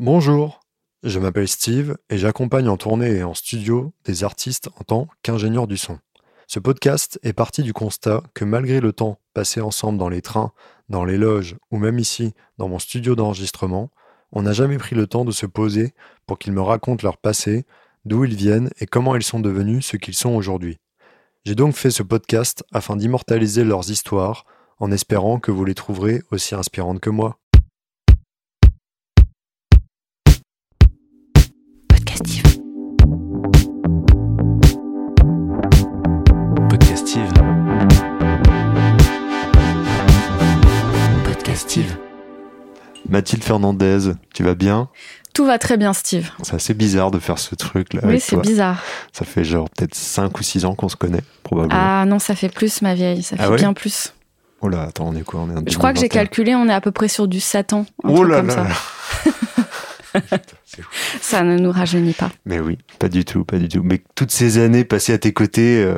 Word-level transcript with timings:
Bonjour, 0.00 0.60
je 1.02 1.18
m'appelle 1.18 1.48
Steve 1.48 1.96
et 2.08 2.18
j'accompagne 2.18 2.68
en 2.68 2.76
tournée 2.76 3.16
et 3.16 3.24
en 3.24 3.34
studio 3.34 3.92
des 4.04 4.22
artistes 4.22 4.68
en 4.78 4.84
tant 4.84 5.08
qu'ingénieur 5.24 5.66
du 5.66 5.76
son. 5.76 5.98
Ce 6.46 6.60
podcast 6.60 7.18
est 7.24 7.32
parti 7.32 7.64
du 7.64 7.72
constat 7.72 8.22
que 8.32 8.44
malgré 8.44 8.78
le 8.78 8.92
temps 8.92 9.18
passé 9.34 9.60
ensemble 9.60 9.98
dans 9.98 10.08
les 10.08 10.22
trains, 10.22 10.52
dans 10.88 11.04
les 11.04 11.18
loges 11.18 11.56
ou 11.72 11.78
même 11.78 11.98
ici 11.98 12.32
dans 12.58 12.68
mon 12.68 12.78
studio 12.78 13.16
d'enregistrement, 13.16 13.90
on 14.30 14.42
n'a 14.42 14.52
jamais 14.52 14.78
pris 14.78 14.94
le 14.94 15.08
temps 15.08 15.24
de 15.24 15.32
se 15.32 15.46
poser 15.46 15.94
pour 16.28 16.38
qu'ils 16.38 16.52
me 16.52 16.62
racontent 16.62 17.02
leur 17.02 17.16
passé, 17.16 17.66
d'où 18.04 18.24
ils 18.24 18.36
viennent 18.36 18.70
et 18.78 18.86
comment 18.86 19.16
ils 19.16 19.24
sont 19.24 19.40
devenus 19.40 19.84
ce 19.84 19.96
qu'ils 19.96 20.14
sont 20.14 20.30
aujourd'hui. 20.30 20.78
J'ai 21.44 21.56
donc 21.56 21.74
fait 21.74 21.90
ce 21.90 22.04
podcast 22.04 22.62
afin 22.72 22.94
d'immortaliser 22.94 23.64
leurs 23.64 23.90
histoires 23.90 24.44
en 24.78 24.92
espérant 24.92 25.40
que 25.40 25.50
vous 25.50 25.64
les 25.64 25.74
trouverez 25.74 26.22
aussi 26.30 26.54
inspirantes 26.54 27.00
que 27.00 27.10
moi. 27.10 27.40
Mathilde 43.08 43.42
Fernandez, 43.44 44.12
tu 44.34 44.42
vas 44.42 44.54
bien? 44.54 44.88
Tout 45.34 45.44
va 45.46 45.58
très 45.58 45.76
bien, 45.76 45.92
Steve. 45.92 46.30
C'est 46.42 46.54
assez 46.54 46.74
bizarre 46.74 47.10
de 47.10 47.18
faire 47.18 47.38
ce 47.38 47.54
truc 47.54 47.94
là. 47.94 48.00
oui, 48.04 48.18
c'est 48.20 48.36
bizarre. 48.40 48.82
Ça 49.12 49.24
fait 49.24 49.44
genre 49.44 49.68
peut-être 49.70 49.94
5 49.94 50.36
ou 50.38 50.42
6 50.42 50.64
ans 50.64 50.74
qu'on 50.74 50.88
se 50.88 50.96
connaît, 50.96 51.22
probablement. 51.44 51.80
Ah 51.80 52.04
non, 52.06 52.18
ça 52.18 52.34
fait 52.34 52.48
plus, 52.48 52.82
ma 52.82 52.94
vieille. 52.94 53.22
Ça 53.22 53.36
Ah 53.38 53.44
fait 53.44 53.50
ouais? 53.50 53.56
bien 53.56 53.72
plus. 53.72 54.14
Oh 54.60 54.68
là, 54.68 54.82
attends, 54.82 55.06
on 55.06 55.14
est 55.14 55.22
quoi? 55.22 55.40
On 55.40 55.50
est 55.64 55.70
Je 55.70 55.78
crois 55.78 55.92
que 55.92 56.00
j'ai 56.00 56.08
2021. 56.08 56.20
calculé, 56.20 56.54
on 56.56 56.68
est 56.68 56.72
à 56.72 56.80
peu 56.80 56.90
près 56.90 57.06
sur 57.08 57.28
du 57.28 57.38
7 57.38 57.72
ans. 57.72 57.86
un 58.02 58.08
Oh 58.08 58.16
truc 58.16 58.30
là 58.30 58.36
comme 58.38 58.48
là 58.48 58.54
ça. 58.54 59.30
Putain. 60.12 60.38
Ça 61.20 61.42
ne 61.42 61.58
nous 61.58 61.70
rajeunit 61.70 62.12
pas. 62.14 62.30
Mais 62.44 62.58
oui, 62.58 62.78
pas 62.98 63.08
du 63.08 63.24
tout, 63.24 63.44
pas 63.44 63.58
du 63.58 63.68
tout. 63.68 63.82
Mais 63.84 64.02
toutes 64.14 64.30
ces 64.32 64.58
années 64.58 64.84
passées 64.84 65.12
à 65.12 65.18
tes 65.18 65.32
côtés 65.32 65.82
euh, 65.82 65.96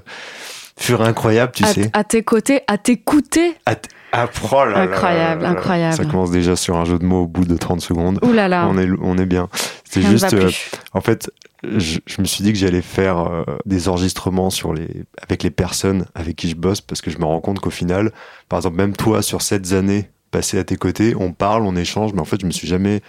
furent 0.77 1.03
incroyables, 1.03 1.53
tu 1.53 1.65
à, 1.65 1.69
sais. 1.73 1.91
à 1.93 2.05
tes 2.05 2.23
côtés, 2.23 2.63
à 2.67 2.77
t'écouter. 2.77 3.55
À 3.67 3.75
ah, 4.13 4.29
oh 4.53 4.65
là 4.65 4.79
Incroyable, 4.79 5.43
là 5.43 5.49
là 5.49 5.55
là. 5.55 5.59
incroyable. 5.59 5.97
Ça 5.97 6.05
commence 6.05 6.31
déjà 6.31 6.57
sur 6.57 6.77
un 6.77 6.85
jeu 6.85 6.99
de 6.99 7.05
mots 7.05 7.23
au 7.23 7.27
bout 7.27 7.45
de 7.45 7.57
30 7.57 7.81
secondes. 7.81 8.19
Ouh 8.23 8.33
là 8.33 8.49
là. 8.49 8.67
On 8.69 8.77
est, 8.79 8.89
on 9.01 9.17
est 9.19 9.27
bien. 9.27 9.49
C'est 9.85 10.03
juste, 10.03 10.33
euh, 10.35 10.51
en 10.93 11.01
fait, 11.01 11.31
je, 11.63 11.99
je 12.07 12.21
me 12.21 12.27
suis 12.27 12.45
dit 12.45 12.53
que 12.53 12.59
j'allais 12.59 12.83
faire 12.83 13.19
euh, 13.19 13.45
des 13.67 13.89
enregistrements 13.89 14.51
sur 14.51 14.73
les, 14.73 15.05
avec 15.23 15.43
les 15.43 15.51
personnes 15.51 16.07
avec 16.15 16.37
qui 16.37 16.49
je 16.49 16.57
bosse 16.57 16.81
parce 16.81 17.01
que 17.01 17.11
je 17.11 17.19
me 17.19 17.25
rends 17.25 17.41
compte 17.41 17.61
qu'au 17.61 17.71
final, 17.71 18.13
par 18.49 18.59
exemple, 18.59 18.77
même 18.77 18.95
toi, 18.97 19.23
sur 19.23 19.43
cette 19.43 19.73
années 19.73 20.11
passées 20.31 20.59
à 20.59 20.65
tes 20.65 20.77
côtés, 20.77 21.15
on 21.19 21.33
parle, 21.33 21.63
on 21.63 21.77
échange, 21.77 22.13
mais 22.13 22.21
en 22.21 22.25
fait, 22.25 22.41
je 22.41 22.47
me 22.47 22.51
suis 22.53 22.69
jamais 22.69 23.01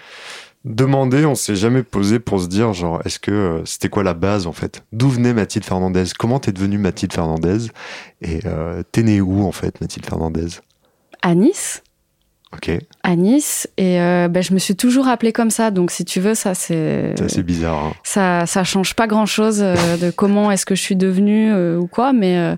demandé, 0.66 1.26
on 1.26 1.36
s'est 1.36 1.56
jamais 1.56 1.84
posé 1.84 2.20
pour 2.20 2.42
se 2.42 2.48
dire, 2.48 2.74
genre, 2.74 3.02
est-ce 3.06 3.20
que 3.20 3.32
euh, 3.32 3.66
c'était 3.66 3.90
quoi 3.90 4.04
la 4.04 4.14
base 4.14 4.48
en 4.48 4.52
fait? 4.52 4.84
D'où 4.92 5.10
venait 5.10 5.34
Mathilde 5.34 5.66
Fernandez? 5.66 6.06
Comment 6.18 6.40
t'es 6.40 6.52
devenue 6.52 6.78
Mathilde 6.78 7.14
Fernandez? 7.14 7.68
Et 8.22 8.40
euh, 8.46 8.84
t'es 8.92 9.04
née 9.04 9.22
où 9.22 9.46
en 9.48 9.52
fait, 9.52 9.82
Mathilde 9.82 10.06
Fernandez? 10.06 10.48
À 11.22 11.36
Nice. 11.36 11.84
Ok, 12.54 12.70
À 13.04 13.16
Nice. 13.16 13.70
Et 13.78 14.02
euh, 14.02 14.28
ben, 14.28 14.44
je 14.44 14.54
me 14.54 14.60
suis 14.60 14.76
toujours 14.76 15.08
appelée 15.08 15.32
comme 15.32 15.50
ça. 15.52 15.72
Donc, 15.72 15.90
si 15.90 16.04
tu 16.04 16.20
veux, 16.20 16.36
ça, 16.36 16.54
c'est. 16.54 17.14
c'est 17.16 17.24
assez 17.24 17.44
bizarre. 17.44 17.86
hein. 17.86 17.94
Ça, 18.04 18.46
ça 18.46 18.64
change 18.66 18.94
pas 18.94 19.08
grand 19.08 19.26
chose 19.26 19.60
de 19.60 20.12
comment 20.12 20.52
est-ce 20.52 20.66
que 20.66 20.76
je 20.76 20.82
suis 20.82 20.98
devenue 20.98 21.54
euh, 21.54 21.78
ou 21.78 21.88
quoi, 21.88 22.12
mais 22.12 22.38
euh, 22.38 22.56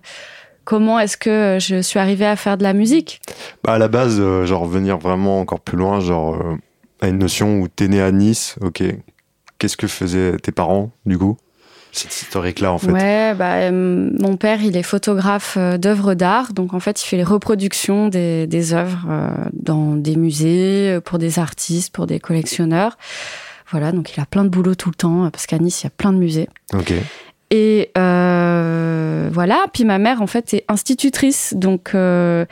comment 0.66 0.97
est-ce 1.00 1.16
que 1.16 1.58
je 1.61 1.80
suis 1.81 2.00
arrivée 2.00 2.25
à 2.25 2.36
faire 2.36 2.58
de 2.58 2.64
la 2.64 2.73
musique? 2.73 3.22
Bah 3.64 3.73
à 3.73 3.78
la 3.78 3.88
base, 3.88 4.17
euh, 4.19 4.45
genre 4.47 4.66
venir 4.66 4.97
vraiment 4.97 5.39
encore 5.39 5.59
plus 5.59 5.78
loin, 5.78 6.00
genre 6.00 6.36
euh, 6.41 6.56
à 7.02 7.09
une 7.09 7.19
notion 7.19 7.59
où 7.59 7.67
t'es 7.67 7.88
né 7.88 8.02
à 8.02 8.11
Nice, 8.11 8.56
ok. 8.61 8.81
Qu'est-ce 9.59 9.78
que 9.78 9.88
faisaient 9.88 10.38
tes 10.38 10.52
parents, 10.52 10.89
du 11.06 11.17
coup? 11.19 11.38
Cette 11.94 12.23
historique-là, 12.23 12.73
en 12.73 12.80
fait. 12.80 12.91
Ouais, 12.91 13.36
bah, 13.36 13.58
euh, 13.58 14.09
mon 14.19 14.36
père, 14.36 14.63
il 14.63 14.75
est 14.75 14.83
photographe 14.83 15.58
euh, 15.59 15.77
d'œuvres 15.77 16.16
d'art. 16.16 16.53
Donc, 16.53 16.73
en 16.73 16.79
fait, 16.79 17.03
il 17.03 17.06
fait 17.06 17.17
les 17.17 17.23
reproductions 17.23 18.07
des, 18.07 18.47
des 18.47 18.73
œuvres 18.73 19.06
euh, 19.07 19.29
dans 19.53 19.95
des 19.95 20.16
musées, 20.16 21.00
pour 21.06 21.19
des 21.19 21.38
artistes, 21.38 21.94
pour 21.94 22.07
des 22.07 22.19
collectionneurs. 22.19 22.97
Voilà, 23.69 23.91
donc 23.91 24.12
il 24.16 24.19
a 24.19 24.25
plein 24.25 24.44
de 24.44 24.50
boulot 24.50 24.73
tout 24.73 24.90
le 24.90 24.95
temps, 24.95 25.29
parce 25.29 25.45
qu'à 25.45 25.59
Nice, 25.59 25.84
il 25.84 25.85
y 25.85 25.88
a 25.88 25.91
plein 25.91 26.12
de 26.12 26.17
musées. 26.17 26.50
Ok. 26.73 26.94
Et 27.51 27.91
euh, 27.96 29.29
voilà, 29.31 29.66
puis 29.72 29.85
ma 29.85 30.00
mère, 30.00 30.23
en 30.23 30.28
fait, 30.28 30.51
est 30.56 30.66
institutrice. 30.69 31.53
Donc, 31.56 31.91
elle, 31.94 32.50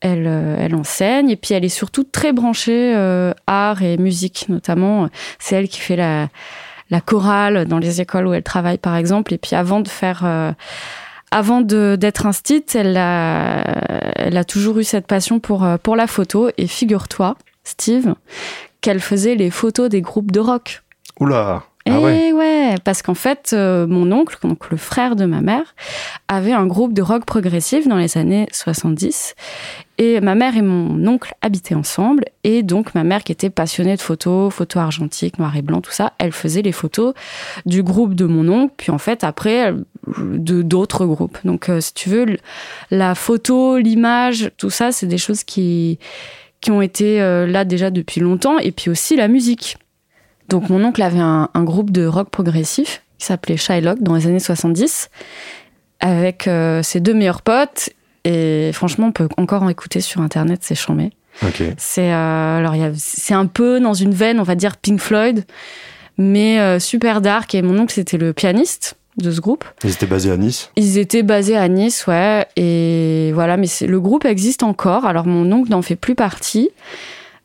elle 0.00 0.74
enseigne. 0.74 1.30
Et 1.30 1.36
puis, 1.36 1.54
elle 1.54 1.64
est 1.64 1.68
surtout 1.68 2.04
très 2.04 2.32
branchée 2.32 2.94
euh, 2.96 3.32
art 3.46 3.82
et 3.82 3.96
musique, 3.98 4.46
notamment. 4.48 5.08
C'est 5.38 5.56
elle 5.56 5.68
qui 5.68 5.80
fait 5.80 5.96
la, 5.96 6.28
la 6.90 7.00
chorale 7.00 7.66
dans 7.66 7.78
les 7.78 8.00
écoles 8.00 8.26
où 8.26 8.32
elle 8.34 8.42
travaille, 8.42 8.78
par 8.78 8.96
exemple. 8.96 9.32
Et 9.34 9.38
puis, 9.38 9.54
avant 9.56 9.80
de 9.80 9.88
faire... 9.88 10.22
euh, 10.24 10.52
avant 11.30 11.60
d'être 11.60 12.26
instite, 12.26 12.74
elle 12.74 12.96
a, 12.96 13.62
elle 14.16 14.36
a 14.36 14.44
toujours 14.44 14.78
eu 14.78 14.84
cette 14.84 15.06
passion 15.06 15.38
pour, 15.38 15.64
euh, 15.64 15.76
pour 15.76 15.94
la 15.94 16.08
photo. 16.08 16.50
Et 16.58 16.66
figure-toi, 16.66 17.36
Steve, 17.62 18.14
qu'elle 18.80 19.00
faisait 19.00 19.36
les 19.36 19.50
photos 19.50 19.88
des 19.88 20.00
groupes 20.00 20.32
de 20.32 20.40
rock. 20.40 20.82
Oula 21.20 21.62
Eh 21.86 21.90
Ah 21.92 22.00
ouais 22.00 22.32
ouais, 22.32 22.74
parce 22.84 23.02
qu'en 23.02 23.14
fait, 23.14 23.50
euh, 23.52 23.86
mon 23.86 24.10
oncle, 24.10 24.38
donc 24.42 24.70
le 24.70 24.76
frère 24.76 25.14
de 25.14 25.24
ma 25.24 25.40
mère, 25.40 25.74
avait 26.26 26.52
un 26.52 26.66
groupe 26.66 26.94
de 26.94 27.02
rock 27.02 27.24
progressif 27.24 27.86
dans 27.86 27.96
les 27.96 28.18
années 28.18 28.48
70. 28.52 29.34
Et 30.02 30.18
ma 30.22 30.34
mère 30.34 30.56
et 30.56 30.62
mon 30.62 31.06
oncle 31.06 31.34
habitaient 31.42 31.74
ensemble. 31.74 32.24
Et 32.42 32.62
donc, 32.62 32.94
ma 32.94 33.04
mère, 33.04 33.22
qui 33.22 33.32
était 33.32 33.50
passionnée 33.50 33.96
de 33.96 34.00
photos, 34.00 34.50
photos 34.50 34.80
argentiques, 34.80 35.38
noir 35.38 35.54
et 35.54 35.60
blanc, 35.60 35.82
tout 35.82 35.90
ça, 35.90 36.14
elle 36.16 36.32
faisait 36.32 36.62
les 36.62 36.72
photos 36.72 37.12
du 37.66 37.82
groupe 37.82 38.14
de 38.14 38.24
mon 38.24 38.48
oncle. 38.48 38.72
Puis 38.78 38.90
en 38.90 38.96
fait, 38.96 39.24
après, 39.24 39.74
de 40.16 40.62
d'autres 40.62 41.04
groupes. 41.04 41.36
Donc, 41.44 41.68
euh, 41.68 41.82
si 41.82 41.92
tu 41.92 42.08
veux, 42.08 42.38
la 42.90 43.14
photo, 43.14 43.76
l'image, 43.76 44.50
tout 44.56 44.70
ça, 44.70 44.90
c'est 44.90 45.04
des 45.04 45.18
choses 45.18 45.44
qui, 45.44 45.98
qui 46.62 46.70
ont 46.70 46.80
été 46.80 47.20
euh, 47.20 47.46
là 47.46 47.66
déjà 47.66 47.90
depuis 47.90 48.22
longtemps. 48.22 48.58
Et 48.58 48.72
puis 48.72 48.88
aussi 48.88 49.16
la 49.16 49.28
musique. 49.28 49.76
Donc 50.48 50.70
mon 50.70 50.82
oncle 50.82 51.02
avait 51.02 51.20
un, 51.20 51.50
un 51.52 51.62
groupe 51.62 51.90
de 51.90 52.06
rock 52.06 52.30
progressif 52.30 53.02
qui 53.18 53.26
s'appelait 53.26 53.58
Shylock 53.58 54.00
dans 54.00 54.14
les 54.14 54.26
années 54.26 54.40
70 54.40 55.10
avec 56.00 56.48
euh, 56.48 56.82
ses 56.82 57.00
deux 57.00 57.12
meilleurs 57.12 57.42
potes 57.42 57.90
et 58.24 58.70
franchement 58.72 59.06
on 59.08 59.12
peut 59.12 59.28
encore 59.36 59.62
en 59.62 59.68
écouter 59.68 60.00
sur 60.00 60.20
internet 60.20 60.60
c'est 60.62 60.74
chambé. 60.74 61.10
Ok. 61.42 61.62
C'est 61.78 62.12
euh, 62.12 62.90
un 63.30 63.46
peu 63.46 63.80
dans 63.80 63.94
une 63.94 64.12
veine 64.12 64.40
on 64.40 64.44
va 64.44 64.54
dire 64.54 64.76
Pink 64.76 65.00
Floyd 65.00 65.44
mais 66.18 66.60
euh, 66.60 66.78
super 66.78 67.20
dark 67.20 67.54
et 67.54 67.62
mon 67.62 67.78
oncle 67.78 67.94
c'était 67.94 68.18
le 68.18 68.32
pianiste 68.32 68.96
de 69.16 69.30
ce 69.30 69.40
groupe. 69.40 69.64
Ils 69.84 69.90
étaient 69.90 70.06
basés 70.06 70.30
à 70.30 70.36
Nice? 70.36 70.70
Ils 70.76 70.98
étaient 70.98 71.22
basés 71.22 71.56
à 71.56 71.68
Nice, 71.68 72.06
ouais. 72.06 72.46
Et 72.56 73.32
voilà, 73.34 73.56
mais 73.56 73.66
le 73.86 74.00
groupe 74.00 74.24
existe 74.24 74.62
encore. 74.62 75.04
Alors, 75.04 75.26
mon 75.26 75.50
oncle 75.52 75.70
n'en 75.70 75.82
fait 75.82 75.96
plus 75.96 76.14
partie. 76.14 76.70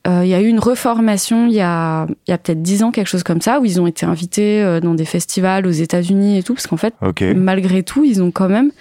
Euh, 0.07 0.21
Il 0.23 0.29
y 0.29 0.35
a 0.35 0.41
eu 0.41 0.47
une 0.47 0.59
reformation 0.59 1.47
il 1.47 1.53
y 1.53 1.61
a, 1.61 2.05
y 2.27 2.31
a 2.31 2.37
peut-être 2.37 2.61
dix 2.61 2.83
ans, 2.83 2.91
quelque 2.91 3.07
chose 3.07 3.23
comme 3.23 3.41
ça, 3.41 3.59
où 3.59 3.65
ils 3.65 3.81
ont 3.81 3.87
été 3.87 4.05
invités 4.05 4.79
dans 4.81 4.93
des 4.93 5.05
festivals 5.05 5.65
aux 5.65 5.71
États-Unis 5.71 6.37
et 6.37 6.43
tout, 6.43 6.53
parce 6.53 6.67
qu'en 6.67 6.77
fait, 6.77 6.93
malgré 7.35 7.83
tout, 7.83 8.05
ils 8.05 8.21
ont 8.21 8.31
quand 8.31 8.47
même, 8.47 8.71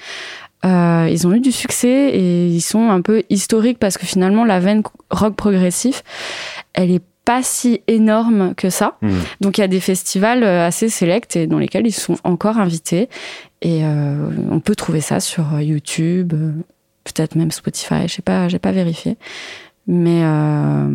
euh, 0.64 1.08
ils 1.10 1.26
ont 1.26 1.32
eu 1.32 1.40
du 1.40 1.52
succès 1.52 2.10
et 2.10 2.46
ils 2.46 2.60
sont 2.60 2.90
un 2.90 3.00
peu 3.00 3.22
historiques 3.30 3.78
parce 3.78 3.98
que 3.98 4.06
finalement, 4.06 4.44
la 4.44 4.60
veine 4.60 4.82
rock 5.10 5.34
progressif, 5.36 6.02
elle 6.72 6.90
est 6.90 7.02
pas 7.24 7.42
si 7.42 7.80
énorme 7.86 8.54
que 8.54 8.70
ça. 8.70 8.98
Hmm. 9.00 9.12
Donc 9.40 9.58
il 9.58 9.62
y 9.62 9.64
a 9.64 9.68
des 9.68 9.80
festivals 9.80 10.42
euh, 10.42 10.66
assez 10.66 10.88
sélects 10.88 11.36
et 11.36 11.46
dans 11.46 11.58
lesquels 11.58 11.86
ils 11.86 11.92
sont 11.92 12.16
encore 12.24 12.58
invités. 12.58 13.08
Et 13.62 13.84
euh, 13.84 14.28
on 14.50 14.60
peut 14.60 14.74
trouver 14.74 15.00
ça 15.00 15.20
sur 15.20 15.60
YouTube, 15.60 16.34
peut-être 17.04 17.34
même 17.34 17.50
Spotify, 17.50 18.06
je 18.06 18.14
sais 18.14 18.22
pas, 18.22 18.48
j'ai 18.48 18.58
pas 18.58 18.72
vérifié. 18.72 19.16
Mais 19.86 20.22
euh, 20.22 20.88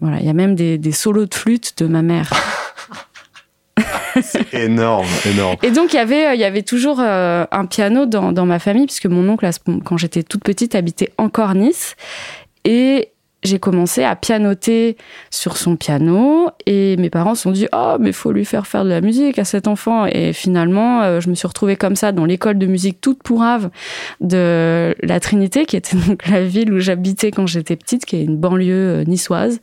voilà, 0.00 0.20
il 0.20 0.26
y 0.26 0.30
a 0.30 0.32
même 0.32 0.54
des, 0.54 0.78
des 0.78 0.92
solos 0.92 1.26
de 1.26 1.34
flûte 1.34 1.74
de 1.78 1.86
ma 1.86 2.02
mère. 2.02 2.32
C'est 4.20 4.54
énorme, 4.54 5.06
énorme. 5.26 5.56
Et 5.62 5.70
donc 5.70 5.92
il 5.92 5.96
y 5.96 6.00
avait, 6.00 6.26
euh, 6.26 6.34
il 6.34 6.40
y 6.40 6.44
avait 6.44 6.62
toujours 6.62 6.98
euh, 7.00 7.44
un 7.50 7.66
piano 7.66 8.06
dans, 8.06 8.46
ma 8.46 8.58
famille, 8.58 8.86
puisque 8.86 9.06
mon 9.06 9.28
oncle, 9.28 9.48
quand 9.84 9.96
j'étais 9.96 10.22
toute 10.22 10.42
petite, 10.42 10.74
habitait 10.74 11.12
encore 11.18 11.54
Nice. 11.54 11.96
Et 12.64 13.08
j'ai 13.42 13.58
commencé 13.58 14.04
à 14.04 14.14
pianoter 14.14 14.96
sur 15.30 15.56
son 15.56 15.76
piano 15.76 16.48
et 16.64 16.96
mes 16.96 17.10
parents 17.10 17.34
se 17.34 17.42
sont 17.42 17.50
dit 17.50 17.66
oh 17.72 17.96
mais 17.98 18.12
faut 18.12 18.30
lui 18.30 18.44
faire 18.44 18.68
faire 18.68 18.84
de 18.84 18.88
la 18.88 19.00
musique 19.00 19.36
à 19.40 19.44
cet 19.44 19.66
enfant 19.66 20.06
et 20.06 20.32
finalement 20.32 21.02
euh, 21.02 21.20
je 21.20 21.28
me 21.28 21.34
suis 21.34 21.48
retrouvée 21.48 21.74
comme 21.74 21.96
ça 21.96 22.12
dans 22.12 22.24
l'école 22.24 22.56
de 22.56 22.66
musique 22.66 23.00
toute 23.00 23.20
pourrave 23.24 23.70
de 24.20 24.94
la 25.02 25.18
Trinité 25.18 25.66
qui 25.66 25.76
était 25.76 25.96
donc 25.96 26.28
la 26.28 26.44
ville 26.44 26.72
où 26.72 26.78
j'habitais 26.78 27.32
quand 27.32 27.48
j'étais 27.48 27.74
petite 27.74 28.04
qui 28.04 28.14
est 28.14 28.22
une 28.22 28.36
banlieue 28.36 29.02
niçoise 29.08 29.60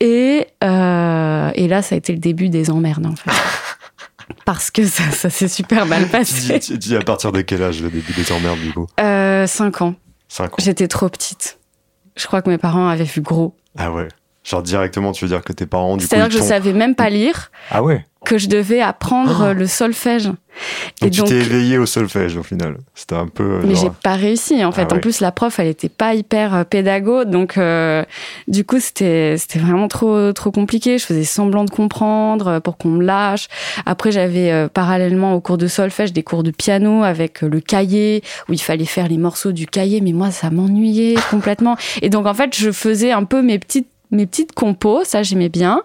et 0.00 0.46
euh, 0.64 1.50
et 1.54 1.68
là 1.68 1.82
ça 1.82 1.94
a 1.94 1.98
été 1.98 2.12
le 2.12 2.18
début 2.18 2.48
des 2.48 2.70
emmerdes 2.70 3.06
en 3.06 3.16
fait 3.16 3.30
parce 4.44 4.70
que 4.70 4.84
ça, 4.86 5.10
ça 5.10 5.30
s'est 5.30 5.48
super 5.48 5.86
mal 5.86 6.06
passé 6.08 6.60
tu 6.60 6.78
dis 6.78 6.96
à 6.96 7.00
partir 7.00 7.32
de 7.32 7.40
quel 7.40 7.62
âge 7.62 7.82
le 7.82 7.90
début 7.90 8.12
des 8.12 8.30
emmerdes, 8.32 8.60
du 8.60 8.72
coup 8.72 8.86
euh, 9.00 9.46
cinq 9.46 9.82
ans 9.82 9.94
5 10.28 10.52
ans. 10.52 10.56
j'étais 10.58 10.88
trop 10.88 11.08
petite 11.08 11.58
je 12.16 12.26
crois 12.26 12.42
que 12.42 12.50
mes 12.50 12.58
parents 12.58 12.88
avaient 12.88 13.04
vu 13.04 13.20
gros 13.20 13.54
Ah 13.76 13.92
ouais. 13.92 14.08
Genre 14.44 14.62
directement, 14.62 15.12
tu 15.12 15.24
veux 15.24 15.28
dire 15.28 15.42
que 15.42 15.52
tes 15.52 15.66
parents, 15.66 15.96
du. 15.96 16.04
C'est-à-dire 16.06 16.28
que 16.28 16.34
je 16.34 16.46
savais 16.46 16.72
même 16.72 16.94
pas 16.94 17.10
lire. 17.10 17.50
Ah 17.70 17.82
ouais? 17.82 18.04
Que 18.24 18.36
je 18.36 18.48
devais 18.48 18.80
apprendre 18.80 19.52
le 19.52 19.66
solfège. 19.66 20.26
Donc 20.26 20.36
et 21.02 21.10
tu 21.10 21.22
t'es 21.22 21.36
éveillé 21.36 21.78
au 21.78 21.86
solfège 21.86 22.36
au 22.36 22.42
final. 22.42 22.78
C'était 22.94 23.14
un 23.14 23.28
peu. 23.28 23.44
Euh, 23.44 23.62
Mais 23.64 23.76
j'ai 23.76 23.90
pas 24.02 24.14
réussi 24.14 24.64
en 24.64 24.72
fait. 24.72 24.88
Ah 24.90 24.94
en 24.94 24.98
plus, 24.98 25.20
la 25.20 25.30
prof, 25.30 25.58
elle 25.60 25.68
était 25.68 25.88
pas 25.88 26.14
hyper 26.14 26.54
euh, 26.54 26.64
pédago, 26.64 27.24
donc 27.24 27.56
euh, 27.56 28.04
du 28.48 28.64
coup, 28.64 28.80
c'était 28.80 29.36
c'était 29.38 29.60
vraiment 29.60 29.86
trop 29.86 30.32
trop 30.32 30.50
compliqué. 30.50 30.98
Je 30.98 31.06
faisais 31.06 31.24
semblant 31.24 31.64
de 31.64 31.70
comprendre 31.70 32.58
pour 32.58 32.76
qu'on 32.76 32.88
me 32.88 33.04
lâche. 33.04 33.46
Après, 33.86 34.10
j'avais 34.10 34.68
parallèlement 34.68 35.34
au 35.34 35.40
cours 35.40 35.58
de 35.58 35.68
solfège 35.68 36.12
des 36.12 36.22
cours 36.24 36.42
de 36.42 36.50
piano 36.50 37.04
avec 37.04 37.42
le 37.42 37.60
cahier 37.60 38.22
où 38.48 38.52
il 38.52 38.60
fallait 38.60 38.84
faire 38.84 39.08
les 39.08 39.18
morceaux 39.18 39.52
du 39.52 39.66
cahier. 39.66 40.00
Mais 40.00 40.12
moi, 40.12 40.30
ça 40.30 40.50
m'ennuyait 40.50 41.14
complètement. 41.30 41.76
Et 42.02 42.10
donc 42.10 42.26
en 42.26 42.34
fait, 42.34 42.56
je 42.56 42.72
faisais 42.72 43.12
un 43.12 43.24
peu 43.24 43.42
mes 43.42 43.58
petites 43.58 43.88
mes 44.10 44.26
petites 44.26 44.52
compos. 44.52 45.04
Ça, 45.04 45.22
j'aimais 45.22 45.50
bien. 45.50 45.82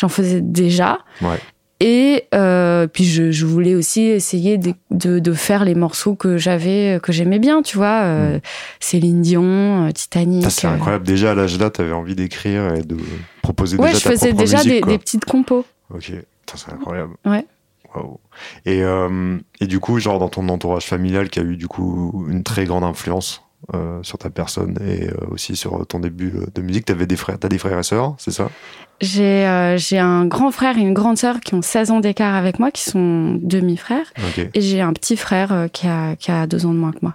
J'en 0.00 0.08
faisais 0.08 0.40
déjà. 0.40 0.98
Ouais. 1.20 1.38
Et 1.80 2.24
euh, 2.34 2.86
puis 2.86 3.04
je, 3.04 3.30
je, 3.30 3.44
voulais 3.44 3.74
aussi 3.74 4.02
essayer 4.02 4.56
de, 4.56 4.72
de, 4.90 5.18
de 5.18 5.32
faire 5.34 5.64
les 5.64 5.74
morceaux 5.74 6.14
que 6.14 6.38
j'avais, 6.38 6.98
que 7.02 7.12
j'aimais 7.12 7.38
bien, 7.38 7.60
tu 7.60 7.76
vois. 7.76 8.02
Euh, 8.02 8.36
mm. 8.36 8.40
Céline 8.80 9.22
Dion, 9.22 9.86
euh, 9.86 9.90
Titanic. 9.90 10.50
C'est 10.50 10.66
incroyable. 10.66 11.06
Déjà 11.06 11.32
à 11.32 11.34
l'âge 11.34 11.58
là, 11.58 11.68
tu 11.68 11.82
avais 11.82 11.92
envie 11.92 12.14
d'écrire 12.14 12.74
et 12.74 12.82
de 12.82 12.96
proposer 13.42 13.76
ouais, 13.76 13.88
déjà 13.92 13.98
je 13.98 14.08
faisais 14.08 14.32
déjà 14.32 14.62
des, 14.62 14.80
des, 14.80 14.98
petites 14.98 15.26
compos. 15.26 15.66
Ok, 15.92 16.12
c'est 16.54 16.72
incroyable. 16.72 17.12
Ouais. 17.26 17.44
Wow. 17.94 18.20
Et, 18.64 18.82
euh, 18.82 19.38
et 19.60 19.66
du 19.66 19.80
coup, 19.80 19.98
genre 19.98 20.18
dans 20.18 20.28
ton 20.28 20.48
entourage 20.48 20.86
familial 20.86 21.28
qui 21.28 21.40
a 21.40 21.42
eu 21.42 21.56
du 21.56 21.68
coup 21.68 22.26
une 22.30 22.42
très 22.42 22.64
grande 22.64 22.84
influence 22.84 23.42
euh, 23.74 24.02
sur 24.02 24.18
ta 24.18 24.30
personne 24.30 24.78
et 24.86 25.08
euh, 25.08 25.14
aussi 25.30 25.54
sur 25.54 25.86
ton 25.86 26.00
début 26.00 26.32
de 26.54 26.62
musique. 26.62 26.86
Tu 26.86 26.94
des 26.94 27.16
frères, 27.16 27.36
as 27.42 27.48
des 27.48 27.58
frères 27.58 27.78
et 27.78 27.82
sœurs, 27.82 28.14
c'est 28.18 28.30
ça? 28.30 28.50
J'ai 29.00 29.46
euh, 29.46 29.76
j'ai 29.76 29.98
un 29.98 30.26
grand 30.26 30.50
frère 30.50 30.76
et 30.76 30.80
une 30.80 30.94
grande 30.94 31.18
sœur 31.18 31.40
qui 31.40 31.54
ont 31.54 31.62
16 31.62 31.90
ans 31.90 32.00
d'écart 32.00 32.34
avec 32.34 32.58
moi, 32.58 32.70
qui 32.70 32.82
sont 32.82 33.38
demi-frères. 33.40 34.12
Et 34.54 34.60
j'ai 34.60 34.80
un 34.80 34.92
petit 34.92 35.16
frère 35.16 35.68
qui 35.72 35.86
a, 35.86 36.16
qui 36.16 36.30
a 36.30 36.46
deux 36.46 36.66
ans 36.66 36.72
de 36.72 36.78
moins 36.78 36.92
que 36.92 36.98
moi. 37.02 37.14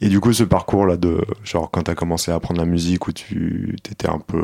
Et 0.00 0.08
du 0.08 0.20
coup, 0.20 0.32
ce 0.32 0.44
parcours-là 0.44 0.96
de 0.96 1.22
genre 1.44 1.70
quand 1.70 1.82
tu 1.82 1.90
as 1.90 1.94
commencé 1.94 2.30
à 2.30 2.36
apprendre 2.36 2.60
la 2.60 2.66
musique 2.66 3.08
où 3.08 3.12
tu 3.12 3.76
étais 3.90 4.08
un 4.08 4.18
peu 4.18 4.42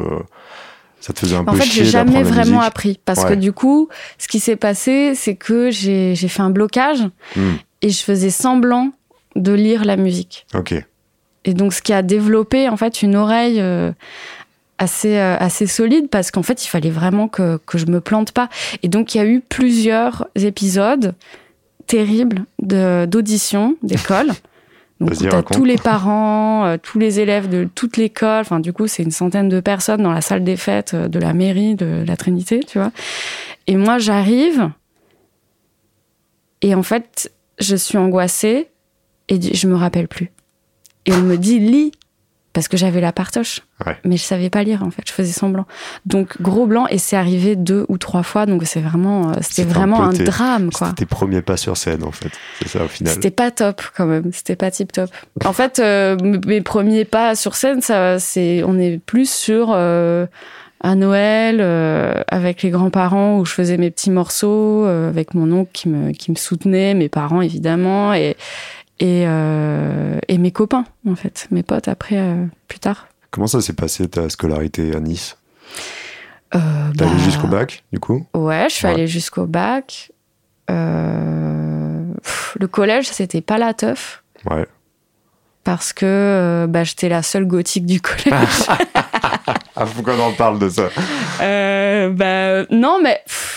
ça 1.05 1.13
te 1.13 1.19
faisait 1.19 1.37
un 1.37 1.41
en 1.41 1.45
peu 1.45 1.57
fait, 1.59 1.67
j'ai 1.71 1.85
jamais 1.85 2.23
vraiment 2.23 2.63
appris 2.63 2.99
parce 3.05 3.27
que 3.27 3.35
du 3.35 3.53
coup, 3.53 3.91
ce 4.17 4.27
qui 4.27 4.41
s'est 4.41 4.57
passé, 4.57 5.15
c'est 5.15 5.35
que 5.37 5.71
j'ai 5.71 6.17
fait 6.17 6.43
un 6.43 6.51
blocage 6.51 7.05
Hmm. 7.37 7.57
et 7.83 7.91
je 7.91 8.03
faisais 8.03 8.31
semblant 8.31 8.93
de 9.37 9.53
lire 9.53 9.85
la 9.85 9.97
musique. 9.97 10.47
Ok. 10.55 10.75
Et 11.45 11.55
donc, 11.55 11.73
ce 11.73 11.83
qui 11.83 11.93
a 11.93 12.03
développé 12.03 12.69
en 12.69 12.77
fait 12.77 13.03
une 13.03 13.17
oreille 13.17 13.61
euh, 13.61 13.93
assez 14.79 15.17
euh, 15.17 15.37
assez 15.39 15.67
solide 15.67 16.09
parce 16.09 16.31
qu'en 16.31 16.43
fait, 16.43 16.65
il 16.65 16.69
fallait 16.69 16.91
vraiment 16.91 17.29
que 17.29 17.59
que 17.67 17.79
je 17.79 17.87
me 17.87 18.01
plante 18.01 18.33
pas. 18.33 18.49
Et 18.83 18.89
donc, 18.89 19.15
il 19.15 19.19
y 19.19 19.21
a 19.21 19.27
eu 19.27 19.41
plusieurs 19.41 20.27
épisodes 20.35 21.15
terribles 21.87 22.45
de 22.63 23.07
d'audition 23.07 23.77
d'école. 23.83 24.29
Donc, 25.01 25.13
raconte. 25.31 25.57
tous 25.57 25.65
les 25.65 25.77
parents, 25.77 26.65
euh, 26.67 26.77
tous 26.81 26.99
les 26.99 27.19
élèves 27.19 27.49
de 27.49 27.69
toute 27.75 27.97
l'école. 27.97 28.41
Enfin, 28.41 28.61
du 28.61 28.73
coup, 28.73 28.87
c'est 28.87 29.03
une 29.03 29.11
centaine 29.11 29.49
de 29.49 29.61
personnes 29.61 30.03
dans 30.03 30.13
la 30.13 30.21
salle 30.21 30.45
des 30.45 30.57
fêtes 30.57 30.95
de 30.95 31.19
la 31.19 31.35
mairie 31.35 31.75
de 31.75 32.05
la 32.07 32.17
Trinité, 32.17 32.61
tu 32.61 32.79
vois. 32.79 32.93
Et 33.67 33.77
moi, 33.77 33.99
j'arrive. 33.99 34.71
Et 36.63 36.75
en 36.75 36.83
fait, 36.83 37.33
je 37.59 37.77
suis 37.77 37.99
angoissée 37.99 38.69
et 39.29 39.55
je 39.55 39.67
me 39.67 39.75
rappelle 39.75 40.09
plus. 40.09 40.31
Et 41.07 41.13
on 41.13 41.21
me 41.23 41.37
dit 41.37 41.59
lis 41.59 41.93
parce 42.53 42.69
que 42.69 42.77
j'avais 42.77 43.01
la 43.01 43.11
partoche, 43.13 43.63
Ouais. 43.85 43.97
mais 44.05 44.17
je 44.17 44.23
savais 44.23 44.49
pas 44.49 44.63
lire 44.63 44.85
en 44.85 44.91
fait, 44.93 45.03
je 45.05 45.13
faisais 45.13 45.33
semblant. 45.33 45.67
Donc 46.07 46.41
gros 46.41 46.67
blanc 46.67 46.87
et 46.87 46.99
c'est 46.99 47.17
arrivé 47.17 47.57
deux 47.57 47.85
ou 47.89 47.99
trois 47.99 48.23
fois, 48.23 48.47
donc 48.47 48.63
c'est 48.65 48.81
vraiment, 48.81 49.31
euh, 49.31 49.35
c'était 49.41 49.63
un 49.63 49.73
vraiment 49.73 50.05
un, 50.05 50.13
tes- 50.13 50.23
drame 50.23 50.71
quoi. 50.71 50.91
C'était 50.91 51.05
tes 51.05 51.07
premiers 51.07 51.43
pas 51.43 51.57
sur 51.57 51.77
scène 51.77 52.05
en 52.05 52.13
fait. 52.13 52.31
C'est 52.63 52.69
ça 52.69 52.85
au 52.85 52.89
final. 52.89 53.13
C'était 53.13 53.33
pas 53.33 53.51
top 53.51 53.83
quand 53.97 54.07
même, 54.07 54.31
c'était 54.33 54.55
pas 54.55 54.71
tip 54.71 54.93
top. 54.93 55.11
En 55.45 55.53
fait, 55.53 55.81
euh, 55.81 56.17
mes 56.47 56.61
premiers 56.61 57.05
pas 57.05 57.35
sur 57.35 57.57
scène, 57.57 57.81
ça, 57.81 58.21
c'est, 58.21 58.63
on 58.65 58.79
est 58.79 58.99
plus 59.05 59.29
sur 59.29 59.73
euh, 59.75 60.27
à 60.81 60.95
Noël 60.95 61.59
euh, 61.61 62.23
avec 62.29 62.63
les 62.63 62.71
grands-parents 62.71 63.41
où 63.41 63.45
je 63.45 63.53
faisais 63.53 63.79
mes 63.79 63.91
petits 63.91 64.13
morceaux 64.13 64.85
euh, 64.87 65.09
avec 65.09 65.35
mon 65.35 65.51
oncle 65.51 65.71
qui 65.73 65.89
me 65.89 66.13
qui 66.13 66.31
me 66.31 66.37
soutenait, 66.37 66.95
mes 66.95 67.09
parents 67.09 67.41
évidemment 67.43 68.15
et 68.15 68.37
et, 69.01 69.25
euh, 69.27 70.19
et 70.29 70.39
mes 70.39 70.51
copains 70.53 70.85
en 71.09 71.15
fait, 71.17 71.47
mes 71.51 71.63
potes 71.63 71.89
après 71.89 72.17
euh, 72.19 72.45
plus 72.69 72.79
tard. 72.79 73.09
Comment 73.31 73.47
ça 73.47 73.61
s'est 73.61 73.73
passé 73.73 74.09
ta 74.09 74.29
scolarité 74.29 74.95
à 74.95 75.01
Nice? 75.01 75.37
Euh, 76.55 76.59
T'es 76.97 77.05
allé 77.05 77.13
bah, 77.15 77.19
jusqu'au 77.25 77.49
bac 77.49 77.83
du 77.93 77.99
coup? 77.99 78.27
Ouais, 78.35 78.67
je 78.69 78.75
suis 78.75 78.87
Ouais. 78.87 78.93
allée 78.95 79.07
jusqu'au 79.09 79.47
bac. 79.47 80.13
Euh, 80.71 82.05
pff, 82.23 82.57
le 82.61 82.67
collège, 82.69 83.07
c'était 83.09 83.41
pas 83.41 83.59
la 83.59 83.75
teuf. 83.75 84.23
Ouais. 84.51 84.67
parce 85.65 85.93
que 85.95 86.67
bah, 86.69 86.85
j'étais 86.85 87.09
la 87.09 87.23
seule 87.23 87.47
gothique 87.47 87.87
du 87.87 88.01
collège. 88.03 88.67
Ah, 89.77 89.87
faut 89.87 90.03
qu'on 90.03 90.19
en 90.21 90.33
parle 90.33 90.59
de 90.59 90.69
ça? 90.69 90.89
Bah, 91.39 92.65
non, 92.71 93.01
mais 93.03 93.21
pff, 93.27 93.54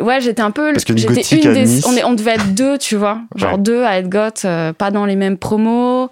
ouais, 0.00 0.20
j'étais 0.20 0.42
un 0.42 0.50
peu. 0.50 0.72
Parce 0.72 0.84
qu'une 0.84 0.98
j'étais 0.98 1.36
une 1.36 1.52
des- 1.54 1.64
Nice- 1.64 1.84
on, 1.86 1.96
est, 1.96 2.04
on 2.04 2.12
devait 2.14 2.32
être 2.34 2.54
deux, 2.54 2.78
tu 2.78 2.96
vois, 2.96 3.20
genre 3.36 3.52
Ouais. 3.52 3.58
deux 3.58 3.84
à 3.84 3.98
être 3.98 4.08
goth, 4.08 4.42
euh, 4.44 4.72
pas 4.72 4.90
dans 4.90 5.04
les 5.06 5.16
mêmes 5.16 5.38
promos. 5.38 6.10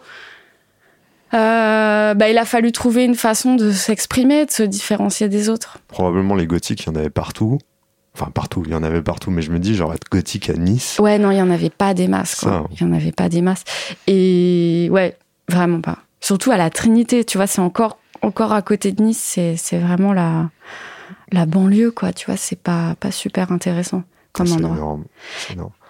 Euh, 1.35 2.15
bah, 2.15 2.29
il 2.29 2.39
a 2.39 2.45
fallu 2.45 2.71
trouver 2.71 3.05
une 3.05 3.17
façon 3.17 3.57
de 3.57 3.73
s'exprimer, 3.73 4.47
de 4.47 4.51
se 4.53 4.63
différencier 4.63 5.29
des 5.29 5.49
autres. 5.49 5.79
Probablement 5.89 6.37
les 6.37 6.47
gothiques, 6.47 6.85
il 6.85 6.87
y 6.87 6.91
en 6.91 6.95
avait 6.97 7.11
partout. 7.11 7.59
Enfin, 8.17 8.31
partout, 8.33 8.63
il 8.67 8.71
y 8.71 8.75
en 8.77 8.85
avait 8.85 9.03
partout, 9.03 9.33
mais 9.33 9.43
je 9.43 9.51
me 9.51 9.59
dis, 9.59 9.75
genre, 9.75 9.93
être 9.93 10.09
gothique 10.09 10.49
à 10.49 10.53
Nice. 10.53 10.99
Ouais, 11.01 11.19
non, 11.19 11.33
il 11.33 11.39
y 11.39 11.43
en 11.43 11.51
avait 11.51 11.71
pas 11.71 11.95
des 11.95 12.07
masses, 12.07 12.37
Ça. 12.37 12.47
quoi. 12.49 12.69
Il 12.73 12.81
y 12.81 12.85
en 12.89 12.93
avait 12.93 13.11
pas 13.11 13.29
des 13.29 13.43
masses. 13.43 13.65
Et 14.07 14.87
ouais, 14.93 15.17
vraiment 15.49 15.81
pas. 15.81 15.99
Surtout 16.21 16.53
à 16.53 16.57
la 16.57 16.71
Trinité, 16.71 17.25
tu 17.25 17.37
vois, 17.39 17.49
c'est 17.49 17.61
encore, 17.61 17.99
encore 18.23 18.53
à 18.53 18.63
côté 18.63 18.93
de 18.93 19.03
Nice, 19.03 19.21
c'est, 19.21 19.57
c'est 19.57 19.79
vraiment 19.79 20.13
la, 20.13 20.49
la 21.35 21.47
banlieue, 21.47 21.91
quoi. 21.91 22.13
Tu 22.13 22.27
vois, 22.27 22.37
c'est 22.37 22.59
pas, 22.59 22.95
pas 22.99 23.11
super 23.11 23.53
intéressant 23.53 24.03
comme 24.33 24.51
endroit. 24.51 24.77
énorme. 24.77 25.05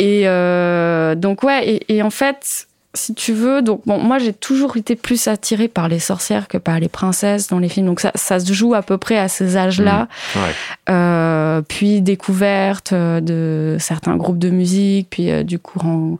Et 0.00 0.22
euh, 0.26 1.14
donc, 1.14 1.42
ouais, 1.42 1.68
et, 1.68 1.96
et 1.96 2.02
en 2.02 2.10
fait, 2.10 2.66
si 2.94 3.14
tu 3.14 3.32
veux, 3.32 3.60
donc, 3.60 3.82
bon, 3.86 3.98
moi, 3.98 4.18
j'ai 4.18 4.32
toujours 4.32 4.76
été 4.76 4.94
plus 4.94 5.26
attirée 5.28 5.68
par 5.68 5.88
les 5.88 5.98
sorcières 5.98 6.46
que 6.48 6.58
par 6.58 6.78
les 6.78 6.88
princesses 6.88 7.48
dans 7.48 7.58
les 7.58 7.68
films. 7.68 7.86
Donc, 7.86 8.00
ça, 8.00 8.12
ça 8.14 8.38
se 8.38 8.52
joue 8.52 8.74
à 8.74 8.82
peu 8.82 8.98
près 8.98 9.18
à 9.18 9.28
ces 9.28 9.56
âges-là. 9.56 10.08
Ouais. 10.36 10.40
Euh, 10.88 11.60
puis 11.62 12.00
découverte 12.00 12.92
euh, 12.92 13.20
de 13.20 13.76
certains 13.80 14.16
groupes 14.16 14.38
de 14.38 14.50
musique, 14.50 15.08
puis 15.10 15.30
euh, 15.30 15.42
du 15.42 15.58
courant 15.58 16.18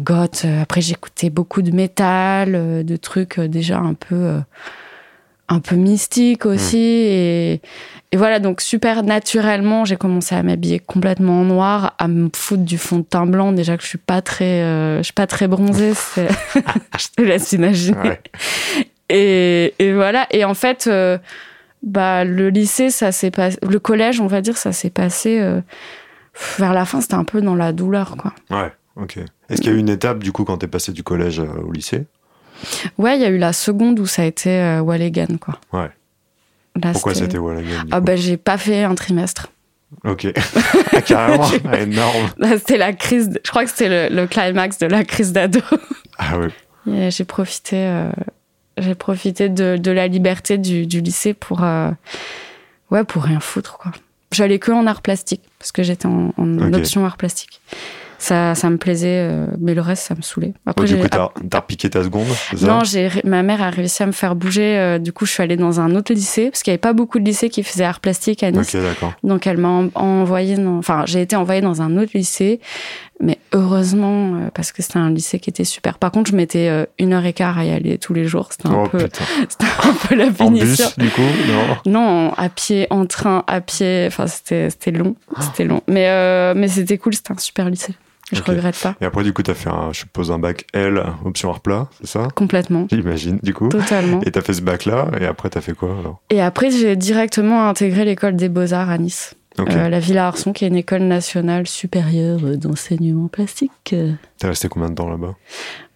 goth. 0.00 0.44
Après, 0.60 0.82
j'écoutais 0.82 1.30
beaucoup 1.30 1.62
de 1.62 1.70
métal, 1.70 2.84
de 2.84 2.96
trucs 2.96 3.40
déjà 3.40 3.78
un 3.78 3.94
peu, 3.94 4.34
un 5.48 5.60
peu 5.60 5.76
mystiques 5.76 6.46
aussi. 6.46 6.78
Et, 6.78 7.60
et 8.12 8.16
voilà, 8.16 8.38
donc 8.40 8.60
super 8.60 9.02
naturellement, 9.02 9.84
j'ai 9.84 9.96
commencé 9.96 10.34
à 10.34 10.42
m'habiller 10.42 10.78
complètement 10.78 11.40
en 11.40 11.44
noir, 11.44 11.94
à 11.98 12.08
me 12.08 12.28
foutre 12.34 12.62
du 12.62 12.78
fond 12.78 12.98
de 12.98 13.02
teint 13.04 13.26
blanc. 13.26 13.52
Déjà 13.52 13.76
que 13.76 13.82
je 13.82 13.88
suis 13.88 13.98
pas 13.98 14.22
très, 14.22 14.62
euh, 14.62 14.98
je 14.98 15.02
suis 15.04 15.12
pas 15.12 15.26
très 15.26 15.48
bronzée, 15.48 15.92
c'est- 15.94 16.28
je 16.98 17.06
te 17.16 17.22
laisse 17.22 17.52
imaginer. 17.52 17.98
Ouais. 17.98 18.20
Et, 19.08 19.74
et 19.78 19.92
voilà. 19.92 20.26
Et 20.30 20.44
en 20.44 20.54
fait, 20.54 20.86
euh, 20.86 21.18
bah, 21.82 22.24
le 22.24 22.48
lycée, 22.48 22.90
ça 22.90 23.12
s'est 23.12 23.30
passé, 23.30 23.58
le 23.68 23.78
collège, 23.78 24.20
on 24.20 24.26
va 24.26 24.40
dire, 24.40 24.56
ça 24.56 24.72
s'est 24.72 24.90
passé 24.90 25.38
euh, 25.40 25.60
vers 26.58 26.72
la 26.72 26.84
fin. 26.84 27.00
C'était 27.00 27.14
un 27.14 27.24
peu 27.24 27.42
dans 27.42 27.54
la 27.56 27.72
douleur, 27.72 28.16
quoi. 28.16 28.32
Ouais, 28.50 28.72
ok. 28.96 29.18
Est-ce 29.50 29.60
qu'il 29.60 29.70
y 29.70 29.74
a 29.74 29.76
eu 29.76 29.80
une 29.80 29.90
étape, 29.90 30.20
du 30.20 30.32
coup, 30.32 30.44
quand 30.44 30.56
t'es 30.58 30.66
passé 30.68 30.92
du 30.92 31.02
collège 31.02 31.40
au 31.40 31.72
lycée? 31.72 32.06
Ouais, 32.98 33.16
il 33.16 33.22
y 33.22 33.24
a 33.24 33.28
eu 33.28 33.38
la 33.38 33.52
seconde 33.52 33.98
où 34.00 34.06
ça 34.06 34.22
a 34.22 34.24
été 34.24 34.50
euh, 34.50 34.80
Walligan, 34.80 35.38
quoi. 35.40 35.58
Ouais. 35.72 35.90
Là, 36.82 36.92
Pourquoi 36.92 37.14
c'était 37.14 37.38
Wallagan 37.38 37.82
du 37.84 37.90
Ah 37.90 38.00
bah 38.00 38.16
j'ai 38.16 38.36
pas 38.36 38.56
fait 38.58 38.82
un 38.84 38.94
trimestre. 38.94 39.48
Ok. 40.04 40.26
Ah, 40.94 41.00
Carrément, 41.02 41.48
Ah, 41.70 41.80
énorme. 41.80 42.28
Là, 42.38 42.58
c'était 42.58 42.76
la 42.78 42.92
crise. 42.92 43.30
de- 43.30 43.40
Je 43.44 43.50
crois 43.50 43.64
que 43.64 43.70
c'était 43.70 44.08
le, 44.10 44.14
le 44.14 44.26
climax 44.26 44.78
de 44.78 44.86
la 44.86 45.04
crise 45.04 45.32
d'ado. 45.32 45.60
Ah 46.18 46.38
ouais. 46.38 46.48
Et 46.86 47.10
J'ai 47.10 47.24
profité, 47.24 47.76
euh, 47.76 48.10
j'ai 48.78 48.94
profité 48.94 49.48
de, 49.48 49.76
de 49.78 49.90
la 49.90 50.06
liberté 50.08 50.58
du, 50.58 50.86
du 50.86 51.00
lycée 51.00 51.32
pour, 51.34 51.64
euh, 51.64 51.90
ouais, 52.90 53.04
pour 53.04 53.22
rien 53.24 53.40
foutre 53.40 53.78
quoi. 53.78 53.92
J'allais 54.32 54.58
que 54.58 54.70
en 54.72 54.86
art 54.86 55.02
plastique 55.02 55.42
parce 55.58 55.72
que 55.72 55.82
j'étais 55.82 56.06
en, 56.06 56.30
option 56.74 57.04
art 57.04 57.16
plastique. 57.16 57.60
Ça, 58.24 58.54
ça 58.54 58.70
me 58.70 58.76
plaisait, 58.76 59.26
euh, 59.28 59.46
mais 59.60 59.74
le 59.74 59.80
reste, 59.80 60.04
ça 60.04 60.14
me 60.14 60.22
saoulait. 60.22 60.54
Après, 60.64 60.84
Oh, 60.84 60.86
du 60.86 60.96
coup, 60.96 61.08
t'as 61.08 61.28
t'as 61.50 61.58
repiqué 61.58 61.90
ta 61.90 62.04
seconde 62.04 62.28
ça? 62.56 62.66
Non, 62.68 62.84
j'ai, 62.84 63.08
ma 63.24 63.42
mère 63.42 63.60
a 63.60 63.70
réussi 63.70 64.04
à 64.04 64.06
me 64.06 64.12
faire 64.12 64.36
bouger. 64.36 64.78
euh, 64.78 64.98
du 65.00 65.12
coup, 65.12 65.26
je 65.26 65.32
suis 65.32 65.42
allée 65.42 65.56
dans 65.56 65.80
un 65.80 65.96
autre 65.96 66.12
lycée 66.14 66.50
parce 66.50 66.62
qu'il 66.62 66.70
n'y 66.70 66.74
avait 66.74 66.78
pas 66.80 66.92
beaucoup 66.92 67.18
de 67.18 67.24
lycées 67.24 67.48
qui 67.50 67.64
faisaient 67.64 67.82
art 67.84 67.98
plastique 67.98 68.44
à 68.44 68.52
Nice. 68.52 68.74
Ok, 68.76 68.80
d'accord. 68.80 69.12
Donc 69.24 69.48
elle 69.48 69.56
m'a 69.58 69.68
en- 69.68 69.88
envoyé, 69.96 70.56
dans- 70.56 70.78
enfin 70.78 71.02
j'ai 71.06 71.20
été 71.20 71.34
envoyée 71.34 71.62
dans 71.62 71.82
un 71.82 71.96
autre 71.96 72.12
lycée, 72.14 72.60
Mais 73.24 73.38
heureusement, 73.52 74.34
euh, 74.34 74.50
parce 74.52 74.72
que 74.72 74.82
c'était 74.82 74.98
un 74.98 75.10
lycée 75.10 75.38
qui 75.38 75.48
était 75.50 75.62
super. 75.64 75.98
Par 75.98 76.10
contre, 76.10 76.30
je 76.32 76.36
mettais 76.36 76.86
une 76.98 77.12
heure 77.12 77.24
et 77.24 77.32
quart 77.32 77.56
à 77.56 77.64
y 77.64 77.70
aller 77.70 77.96
tous 77.98 78.14
les 78.14 78.24
jours. 78.24 78.48
C'était 78.50 78.66
un, 78.68 78.82
Oh, 78.84 78.88
peu, 78.88 78.98
c'était 79.48 79.64
un 79.84 79.92
peu 80.08 80.14
la 80.16 80.26
En 80.26 80.32
punition. 80.32 80.86
bus, 80.96 80.98
du 80.98 81.08
coup 81.10 81.20
Non? 81.86 81.92
Non, 81.92 82.32
à 82.36 82.48
pied, 82.48 82.88
en 82.90 83.06
train, 83.06 83.44
à 83.46 83.60
pied. 83.60 84.04
Enfin, 84.08 84.26
c'était 84.26 84.70
c'était 84.70 84.90
long. 84.90 85.14
Ah. 85.36 85.40
C'était 85.42 85.64
long. 85.64 85.82
Mais, 85.86 86.08
euh, 86.08 86.54
mais 86.56 86.66
c'était 86.68 86.98
cool. 86.98 87.14
C'était 87.14 87.32
un 87.32 87.38
super 87.38 87.68
lycée. 87.70 87.94
Je 88.32 88.40
Ok. 88.40 88.46
regrette 88.46 88.80
pas. 88.82 88.94
Et 89.00 89.04
après, 89.04 89.22
du 89.24 89.32
coup, 89.32 89.42
t'as 89.42 89.54
fait, 89.54 89.68
un, 89.70 89.92
je 89.92 90.00
suppose, 90.00 90.30
un 90.30 90.38
bac 90.38 90.66
L, 90.72 91.02
option 91.24 91.50
art 91.50 91.60
plat, 91.60 91.88
c'est 92.00 92.06
ça? 92.06 92.28
Complètement. 92.34 92.86
J'imagine, 92.90 93.38
du 93.42 93.52
coup. 93.54 93.68
Totalement. 93.68 94.20
Et 94.24 94.30
t'as 94.30 94.40
fait 94.40 94.54
ce 94.54 94.62
bac-là, 94.62 95.08
et 95.20 95.26
après, 95.26 95.50
t'as 95.50 95.60
fait 95.60 95.74
quoi 95.74 95.96
alors? 95.98 96.20
Et 96.30 96.40
après, 96.40 96.70
j'ai 96.70 96.96
directement 96.96 97.68
intégré 97.68 98.04
l'école 98.04 98.36
des 98.36 98.48
beaux-arts 98.48 98.90
à 98.90 98.98
Nice. 98.98 99.34
Euh, 99.60 99.90
la 99.90 100.00
Villa 100.00 100.28
Arson, 100.28 100.54
qui 100.54 100.64
est 100.64 100.68
une 100.68 100.76
école 100.76 101.02
nationale 101.02 101.66
supérieure 101.66 102.40
d'enseignement 102.56 103.28
plastique. 103.28 103.70
T'es 103.84 104.16
resté 104.42 104.68
combien 104.68 104.88
de 104.88 104.94
temps 104.94 105.10
là-bas? 105.10 105.34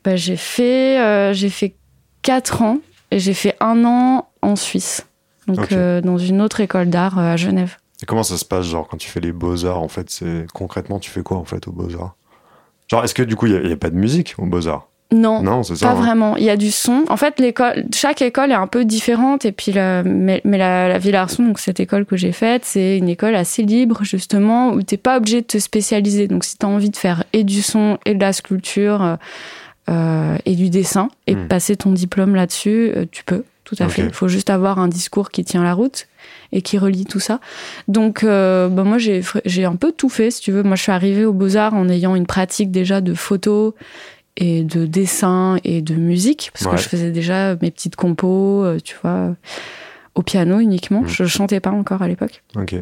Bah, 0.04 0.14
j'ai 0.16 0.36
fait, 0.36 1.00
euh, 1.00 1.32
j'ai 1.32 1.48
fait 1.48 1.74
4 2.20 2.60
ans 2.60 2.78
et 3.10 3.18
j'ai 3.18 3.32
fait 3.32 3.56
un 3.60 3.84
an 3.86 4.28
en 4.42 4.56
Suisse. 4.56 5.06
Donc, 5.46 5.72
euh, 5.72 6.00
dans 6.02 6.18
une 6.18 6.42
autre 6.42 6.60
école 6.60 6.90
d'art 6.90 7.18
à 7.18 7.36
Genève. 7.36 7.76
Et 8.02 8.06
comment 8.06 8.22
ça 8.24 8.36
se 8.36 8.44
passe, 8.44 8.66
genre, 8.66 8.86
quand 8.88 8.98
tu 8.98 9.08
fais 9.08 9.20
les 9.20 9.32
beaux-arts, 9.32 9.80
en 9.80 9.88
fait, 9.88 10.10
c'est 10.10 10.46
concrètement, 10.52 10.98
tu 10.98 11.10
fais 11.10 11.22
quoi, 11.22 11.38
en 11.38 11.44
fait, 11.44 11.66
aux 11.66 11.72
beaux-arts? 11.72 12.14
Genre, 12.88 13.02
est-ce 13.04 13.14
que, 13.14 13.22
du 13.22 13.36
coup, 13.36 13.46
il 13.46 13.60
n'y 13.62 13.72
a, 13.72 13.76
pas 13.76 13.90
de 13.90 13.96
musique 13.96 14.34
aux 14.38 14.46
beaux-arts? 14.46 14.88
Non, 15.12 15.40
Non, 15.40 15.62
c'est 15.62 15.76
ça 15.76 15.86
pas 15.86 15.92
hein 15.92 15.94
vraiment. 15.94 16.36
Il 16.36 16.42
y 16.42 16.50
a 16.50 16.56
du 16.56 16.72
son. 16.72 17.04
En 17.08 17.16
fait, 17.16 17.38
l'école, 17.38 17.84
chaque 17.94 18.22
école 18.22 18.50
est 18.50 18.54
un 18.56 18.66
peu 18.66 18.84
différente. 18.84 19.44
Et 19.44 19.52
puis, 19.52 19.70
la- 19.70 20.02
mais, 20.02 20.40
mais 20.44 20.58
la, 20.58 20.88
la 20.88 20.98
Villa 20.98 21.22
Arson, 21.22 21.44
donc 21.44 21.60
cette 21.60 21.78
école 21.78 22.04
que 22.06 22.16
j'ai 22.16 22.32
faite, 22.32 22.64
c'est 22.64 22.98
une 22.98 23.08
école 23.08 23.36
assez 23.36 23.62
libre, 23.62 24.00
justement, 24.02 24.72
où 24.72 24.82
t'es 24.82 24.96
pas 24.96 25.16
obligé 25.18 25.42
de 25.42 25.46
te 25.46 25.58
spécialiser. 25.58 26.26
Donc, 26.26 26.42
si 26.44 26.58
tu 26.58 26.66
as 26.66 26.68
envie 26.68 26.90
de 26.90 26.96
faire 26.96 27.22
et 27.32 27.44
du 27.44 27.62
son 27.62 27.98
et 28.04 28.14
de 28.14 28.20
la 28.20 28.32
sculpture 28.32 29.00
euh, 29.02 29.16
euh, 29.88 30.36
et 30.44 30.56
du 30.56 30.70
dessin 30.70 31.08
et 31.28 31.36
Hmm. 31.36 31.46
passer 31.48 31.76
ton 31.76 31.92
diplôme 31.92 32.34
là-dessus, 32.34 32.90
euh, 32.96 33.04
tu 33.10 33.22
peux. 33.24 33.44
Tout 33.66 33.76
à 33.80 33.88
fait. 33.88 34.02
Il 34.04 34.12
faut 34.12 34.28
juste 34.28 34.48
avoir 34.48 34.78
un 34.78 34.88
discours 34.88 35.30
qui 35.30 35.44
tient 35.44 35.62
la 35.62 35.74
route 35.74 36.06
et 36.52 36.62
qui 36.62 36.78
relie 36.78 37.04
tout 37.04 37.20
ça. 37.20 37.40
Donc, 37.88 38.22
euh, 38.24 38.68
bah, 38.68 38.84
moi, 38.84 38.96
j'ai 38.96 39.22
j'ai 39.44 39.64
un 39.66 39.76
peu 39.76 39.92
tout 39.92 40.08
fait, 40.08 40.30
si 40.30 40.40
tu 40.40 40.52
veux. 40.52 40.62
Moi, 40.62 40.76
je 40.76 40.82
suis 40.82 40.92
arrivée 40.92 41.24
aux 41.26 41.32
Beaux-Arts 41.34 41.74
en 41.74 41.88
ayant 41.88 42.14
une 42.14 42.26
pratique 42.26 42.70
déjà 42.70 43.00
de 43.00 43.12
photo 43.12 43.74
et 44.36 44.62
de 44.62 44.86
dessin 44.86 45.58
et 45.64 45.82
de 45.82 45.94
musique, 45.96 46.50
parce 46.54 46.66
Ouais. 46.66 46.76
que 46.76 46.82
je 46.82 46.88
faisais 46.88 47.10
déjà 47.10 47.56
mes 47.56 47.70
petites 47.72 47.96
compos, 47.96 48.64
euh, 48.64 48.78
tu 48.82 48.94
vois, 49.02 49.34
au 50.14 50.22
piano 50.22 50.60
uniquement. 50.60 51.02
Mm. 51.02 51.08
Je 51.08 51.24
chantais 51.24 51.58
pas 51.60 51.70
encore 51.70 52.02
à 52.02 52.08
l'époque. 52.08 52.42
Ok. 52.54 52.76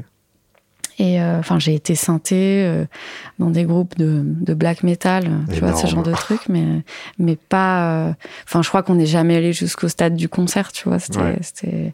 Et 0.99 1.21
euh, 1.21 1.39
enfin, 1.41 1.59
j'ai 1.59 1.75
été 1.75 1.95
synthé 1.97 2.65
euh, 2.65 2.85
dans 3.41 3.51
des 3.51 3.65
groupes 3.65 3.97
de, 3.99 4.23
de 4.25 4.55
black 4.55 4.83
metal, 4.85 5.25
euh, 5.27 5.53
tu 5.53 5.59
vois, 5.61 5.75
ce 5.75 5.87
genre 5.89 6.03
de 6.05 6.13
trucs, 6.13 6.49
mais, 6.49 6.65
mais 7.19 7.37
pas. 7.37 8.09
euh, 8.09 8.13
Enfin, 8.47 8.63
je 8.63 8.69
crois 8.69 8.83
qu'on 8.85 8.95
n'est 8.95 9.07
jamais 9.07 9.37
allé 9.37 9.53
jusqu'au 9.53 9.89
stade 9.89 10.15
du 10.15 10.29
concert, 10.29 10.71
tu 10.73 10.89
vois. 10.89 10.99
C'était. 11.01 11.19
Ouais. 11.21 11.93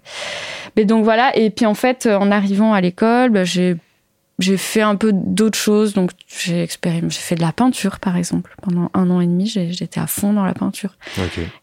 Mais 0.76 0.84
donc 0.84 1.04
voilà. 1.04 1.34
Et 1.36 1.48
puis 1.50 1.64
en 1.66 1.74
fait, 1.74 2.06
en 2.06 2.30
arrivant 2.30 2.74
à 2.74 2.80
l'école, 2.80 3.30
bah, 3.30 3.44
j'ai. 3.44 3.76
J'ai 4.40 4.56
fait 4.56 4.80
un 4.82 4.96
peu 4.96 5.12
d'autres 5.12 5.58
choses, 5.58 5.92
donc 5.94 6.10
j'ai 6.26 6.62
expérimenté, 6.62 7.14
j'ai 7.14 7.20
fait 7.20 7.34
de 7.36 7.42
la 7.42 7.52
peinture 7.52 8.00
par 8.00 8.16
exemple. 8.16 8.56
Pendant 8.62 8.90
un 8.94 9.08
an 9.10 9.20
et 9.20 9.26
demi, 9.26 9.46
j'étais 9.46 10.00
à 10.00 10.06
fond 10.06 10.32
dans 10.32 10.44
la 10.44 10.54
peinture. 10.54 10.96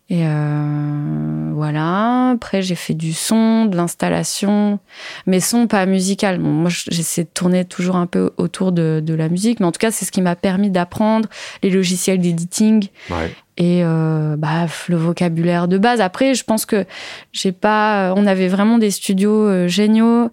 Et 0.10 0.22
euh, 0.26 1.52
voilà. 1.54 2.30
Après, 2.30 2.62
j'ai 2.62 2.76
fait 2.76 2.94
du 2.94 3.14
son, 3.14 3.66
de 3.66 3.76
l'installation, 3.76 4.80
mais 5.26 5.40
son 5.40 5.68
pas 5.68 5.86
musical. 5.86 6.38
Bon, 6.40 6.50
moi, 6.50 6.70
j'essaie 6.90 7.24
de 7.24 7.30
tourner 7.34 7.66
toujours 7.66 7.96
un 7.98 8.06
peu 8.08 8.32
autour 8.38 8.72
de, 8.72 9.02
de 9.04 9.14
la 9.14 9.28
musique, 9.28 9.60
mais 9.60 9.66
en 9.66 9.72
tout 9.72 9.80
cas, 9.80 9.92
c'est 9.92 10.06
ce 10.06 10.12
qui 10.12 10.22
m'a 10.22 10.36
permis 10.36 10.70
d'apprendre 10.70 11.28
les 11.64 11.70
logiciels 11.70 12.20
d'editing 12.20 12.88
Ouais. 13.10 13.34
et 13.58 13.84
euh, 13.84 14.36
bah, 14.38 14.68
le 14.88 14.96
vocabulaire 14.98 15.68
de 15.68 15.78
base. 15.78 16.00
Après, 16.00 16.36
je 16.36 16.44
pense 16.44 16.66
que 16.66 16.86
j'ai 17.34 17.52
pas. 17.52 18.14
On 18.16 18.26
avait 18.28 18.48
vraiment 18.48 18.78
des 18.78 18.92
studios 18.92 19.48
euh, 19.48 19.68
géniaux 19.68 20.30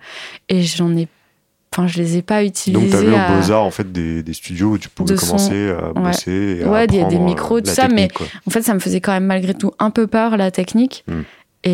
et 0.49 0.63
j'en 0.63 0.95
ai. 0.97 1.09
Enfin, 1.77 1.89
je 1.89 1.99
les 1.99 2.19
ai 2.19 2.23
pas 2.23 2.45
utilisés. 2.45 2.81
Donc, 2.81 2.91
t'avais 2.91 3.17
à- 3.17 3.33
aux 3.33 3.37
Beaux-Arts, 3.37 3.65
en 3.65 3.71
fait, 3.73 3.91
des, 3.91 4.23
des 4.23 4.33
studios 4.33 4.69
où 4.73 4.79
tu 4.79 4.89
pouvais 4.89 5.17
son. 5.17 5.27
commencer 5.27 5.71
à 5.71 5.93
bosser. 5.93 6.59
Et 6.61 6.65
Ouais, 6.65 6.85
il 6.85 6.95
y 6.95 6.99
a 7.01 7.05
des 7.05 7.15
apprendre, 7.17 7.25
micros, 7.25 7.57
euh, 7.59 7.63
tout 7.63 7.71
ça, 7.71 7.89
mais 7.89 8.09
quoi. 8.09 8.27
En 8.47 8.51
fait, 8.51 8.63
ça 8.63 8.75
me 8.75 8.79
faisait 8.79 9.01
quand 9.01 9.11
même 9.13 9.27
malgré 9.27 9.55
tout 9.55 9.73
un 9.81 9.91
peu 9.91 10.07
peur, 10.07 10.37
la 10.37 10.51
technique. 10.53 11.05
Hmm. 11.09 11.23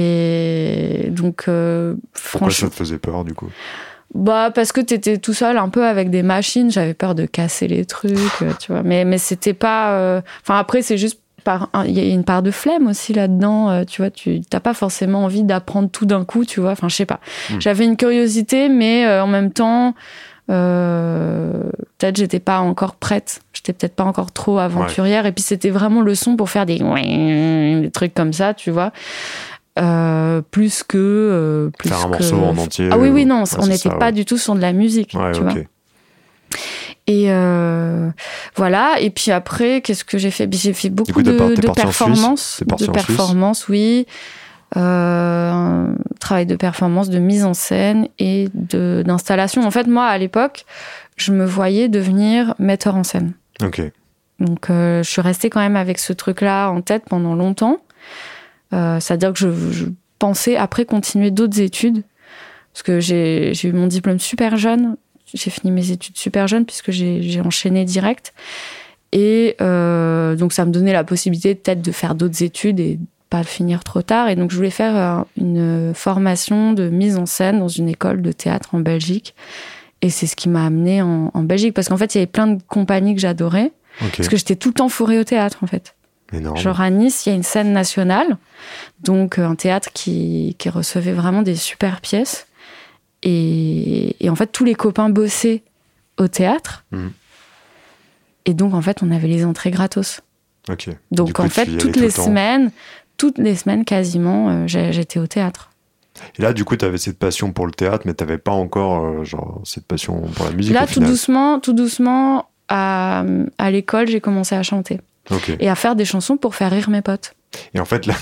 Et 0.05 1.09
donc, 1.11 1.45
euh, 1.49 1.95
Pourquoi 2.13 2.23
ça 2.23 2.39
franchement, 2.39 2.69
te 2.71 2.75
faisait 2.75 2.99
peur, 2.99 3.25
du 3.25 3.35
coup? 3.35 3.49
Bah, 4.15 4.51
parce 4.55 4.73
que 4.73 4.81
t'étais 4.81 5.19
tout 5.19 5.35
seul 5.35 5.57
un 5.57 5.69
peu 5.69 5.87
avec 5.87 6.11
des 6.11 6.23
machines, 6.23 6.71
j'avais 6.71 6.95
peur 6.95 7.15
de 7.15 7.27
casser 7.27 7.69
les 7.69 7.85
trucs, 7.85 8.17
euh, 8.43 8.53
tu 8.59 8.73
vois. 8.73 8.83
Mais, 8.83 9.05
mais 9.05 9.19
c'était 9.19 9.55
pas. 9.55 9.93
euh, 9.93 10.21
Enfin, 10.43 10.59
après, 10.59 10.83
c'est 10.83 10.99
juste. 10.99 11.21
Il 11.87 11.91
y 11.93 12.01
a 12.01 12.05
une 12.13 12.25
part 12.25 12.43
de 12.43 12.51
flemme 12.51 12.87
aussi 12.89 13.13
là-dedans, 13.13 13.71
euh, 13.71 13.85
tu 13.85 14.03
vois. 14.03 14.11
Tu 14.11 14.41
t'as 14.43 14.61
pas 14.61 14.75
forcément 14.75 15.25
envie 15.25 15.43
d'apprendre 15.45 15.89
tout 15.91 16.07
d'un 16.07 16.25
coup, 16.25 16.45
tu 16.45 16.61
vois. 16.61 16.71
Enfin, 16.73 16.89
je 16.89 16.97
sais 16.97 17.07
pas. 17.07 17.21
Hmm. 17.51 17.61
J'avais 17.61 17.85
une 17.85 17.97
curiosité, 17.97 18.69
mais 18.69 19.07
euh, 19.07 19.23
en 19.23 19.27
même 19.27 19.53
temps, 19.53 19.95
euh, 20.51 21.63
peut-être 21.99 22.17
j'étais 22.17 22.41
pas 22.41 22.61
encore 22.61 22.97
prête. 22.97 23.41
J'étais 23.53 23.73
peut-être 23.73 23.95
pas 23.95 24.05
encore 24.05 24.33
trop 24.33 24.59
aventurière. 24.59 25.27
Et 25.27 25.33
puis 25.33 25.43
c'était 25.43 25.71
vraiment 25.71 26.01
le 26.03 26.15
son 26.15 26.37
pour 26.37 26.51
faire 26.51 26.67
des, 26.67 26.79
des 26.79 27.91
trucs 27.93 28.15
comme 28.15 28.33
ça, 28.33 28.55
tu 28.55 28.71
vois. 28.71 28.93
Euh, 29.79 30.43
plus 30.51 30.83
que 30.83 31.71
plus 31.79 31.89
Faire 31.89 32.01
un 32.01 32.05
que- 32.05 32.09
morceau 32.09 32.37
en 32.37 32.57
entier. 32.59 32.89
Ah 32.91 32.99
oui 32.99 33.09
oui 33.09 33.25
non, 33.25 33.43
ouais, 33.45 33.49
on 33.59 33.67
n'était 33.67 33.89
pas 33.91 34.13
du 34.13 34.25
tout 34.25 34.37
sur 34.37 34.55
de 34.55 34.61
la 34.61 34.73
musique, 34.73 35.15
Ouais, 35.19 35.31
tu 35.33 35.41
ok. 35.43 35.53
vois. 35.53 35.63
Et 37.11 37.25
euh, 37.27 38.09
voilà. 38.55 39.01
Et 39.01 39.11
puis 39.11 39.33
après, 39.33 39.81
qu'est-ce 39.81 40.05
que 40.05 40.17
j'ai 40.17 40.31
fait? 40.31 40.49
J'ai 40.53 40.73
fait 40.73 40.91
beaucoup 40.91 41.13
coup, 41.13 41.23
de, 41.25 41.33
performances, 41.73 42.63
de 42.63 42.87
performances, 42.87 43.69
oui. 43.69 44.07
Euh, 44.77 45.93
travail 46.21 46.47
de 46.47 46.55
performance, 46.55 47.11
de 47.11 47.19
mise 47.19 47.45
en 47.45 47.53
scène 47.53 48.07
et 48.21 48.49
d'installation. 48.55 49.67
En 49.67 49.73
fait, 49.73 49.89
moi, 49.89 50.07
à 50.07 50.17
l'époque, 50.19 50.67
je 51.17 51.33
me 51.33 51.45
voyais 51.45 51.89
devenir 51.89 52.55
metteur 52.61 52.95
en 52.95 53.03
scène. 53.03 53.33
Ok. 53.61 53.83
Donc, 54.39 54.71
euh, 54.71 55.03
je 55.03 55.11
suis 55.11 55.21
restée 55.21 55.51
quand 55.51 55.61
même 55.61 55.75
avec 55.75 55.99
ce 55.99 56.13
truc-là 56.13 56.69
en 56.71 56.81
tête 56.81 57.03
pendant 57.09 57.35
longtemps. 57.35 57.81
C'est-à-dire 58.71 59.33
que 59.33 59.39
je, 59.41 59.51
je 59.73 59.87
pensais 60.21 60.55
après 60.55 60.85
continuer 60.85 61.33
d'autres 61.33 61.61
études. 61.61 62.05
Parce 62.73 62.85
que 62.85 63.01
j'ai 63.01 63.53
eu 63.65 63.73
mon 63.73 63.89
diplôme 63.89 64.21
super 64.21 64.57
jeune. 64.57 64.97
J'ai 65.35 65.51
fini 65.51 65.71
mes 65.71 65.91
études 65.91 66.17
super 66.17 66.49
jeune 66.49 66.65
puisque 66.65 66.91
j'ai 66.91 67.41
enchaîné 67.41 67.85
direct. 67.85 68.33
Et 69.13 69.57
euh, 69.61 70.37
donc, 70.37 70.53
ça 70.53 70.65
me 70.65 70.71
donnait 70.71 70.93
la 70.93 71.05
possibilité 71.05 71.55
peut-être 71.55 71.83
de 71.83 71.93
faire 71.93 72.15
d'autres 72.15 72.43
études 72.43 72.79
et 72.79 72.99
pas 73.29 73.43
finir 73.43 73.83
trop 73.83 74.03
tard. 74.03 74.29
Et 74.29 74.37
donc, 74.37 74.51
je 74.51 74.57
voulais 74.57 74.71
faire 74.71 74.97
euh, 74.97 75.23
une 75.37 75.93
formation 75.95 76.73
de 76.73 76.89
mise 76.89 77.17
en 77.17 77.27
scène 77.27 77.59
dans 77.59 77.69
une 77.69 77.89
école 77.89 78.23
de 78.23 78.33
théâtre 78.33 78.71
en 78.75 78.81
Belgique. 78.81 79.35
Et 80.03 80.11
c'est 80.11 80.27
ce 80.27 80.37
qui 80.37 80.49
m'a 80.49 80.65
amené 80.65 81.03
en, 81.03 81.31
en 81.35 81.43
Belgique. 81.43 81.75
Parce 81.75 81.89
qu'en 81.89 81.97
fait, 81.97 82.15
il 82.15 82.19
y 82.19 82.21
avait 82.21 82.27
plein 82.27 82.47
de 82.47 82.63
compagnies 82.69 83.15
que 83.15 83.21
j'adorais. 83.21 83.73
Parce 84.17 84.29
que 84.29 84.37
j'étais 84.37 84.57
tout 84.57 84.69
le 84.69 84.75
temps 84.75 84.89
fourrée 84.89 85.19
au 85.19 85.25
théâtre, 85.25 85.59
en 85.63 85.67
fait. 85.67 85.95
Énorme. 86.33 86.57
Genre 86.57 86.81
à 86.81 86.91
Nice, 86.91 87.27
il 87.27 87.31
y 87.31 87.33
a 87.33 87.35
une 87.35 87.43
scène 87.43 87.73
nationale, 87.73 88.37
donc 89.03 89.39
euh, 89.39 89.47
un 89.47 89.57
théâtre 89.57 89.91
qui, 89.93 90.55
qui 90.59 90.69
recevait 90.69 91.13
vraiment 91.13 91.43
des 91.43 91.57
super 91.57 92.01
pièces. 92.01 92.47
Et, 93.23 94.17
et 94.25 94.31
en 94.31 94.35
fait, 94.35 94.47
tous 94.53 94.65
les 94.65 94.75
copains 94.75 95.09
bossaient 95.11 95.63
au 96.19 96.29
théâtre. 96.29 96.85
Mhm. 96.93 97.13
Et 98.47 98.55
donc, 98.55 98.75
en 98.75 98.83
fait, 98.83 99.03
on 99.03 99.11
avait 99.11 99.29
les 99.29 99.45
entrées 99.45 99.71
gratos. 99.71 100.23
Ok. 100.69 100.89
Donc, 101.11 101.33
coup, 101.33 101.43
en 101.43 101.45
tu 101.45 101.51
fait, 101.51 101.67
toutes 101.67 101.93
tout 101.93 102.01
le 102.01 102.07
les 102.07 102.11
semaines, 102.11 102.71
toutes 103.17 103.39
les 103.39 103.55
semaines 103.55 103.85
quasiment, 103.85 104.49
euh, 104.51 104.67
j'étais 104.67 105.19
au 105.19 105.27
théâtre. 105.27 105.71
Et 106.39 106.43
là, 106.43 106.53
du 106.53 106.65
coup, 106.65 106.77
t'avais 106.77 106.99
cette 106.99 107.19
passion 107.19 107.53
pour 107.53 107.67
le 107.67 107.73
théâtre, 107.73 108.03
mais 108.07 108.15
t'avais 108.15 108.39
pas 108.39 108.53
encore, 108.53 109.05
euh, 109.05 109.25
genre, 109.25 109.61
cette 109.65 109.87
passion 109.87 110.23
pour 110.35 110.47
la 110.47 110.53
musique. 110.53 110.73
Là, 110.73 110.85
au 110.85 110.87
tout 110.87 110.95
final. 110.95 111.11
doucement, 111.11 111.61
tout 111.61 111.73
doucement, 111.73 112.51
à, 112.69 113.25
à 113.59 113.71
l'école, 113.71 114.09
j'ai 114.09 114.21
commencé 114.21 114.55
à 114.55 114.63
chanter 114.63 115.01
et 115.61 115.69
à 115.69 115.75
faire 115.75 115.97
des 115.97 116.05
chansons 116.05 116.37
pour 116.37 116.55
faire 116.55 116.71
rire 116.71 116.91
mes 116.91 117.03
potes. 117.03 117.35
Et 117.75 117.81
en 117.81 117.85
fait, 117.85 118.07
là, 118.07 118.15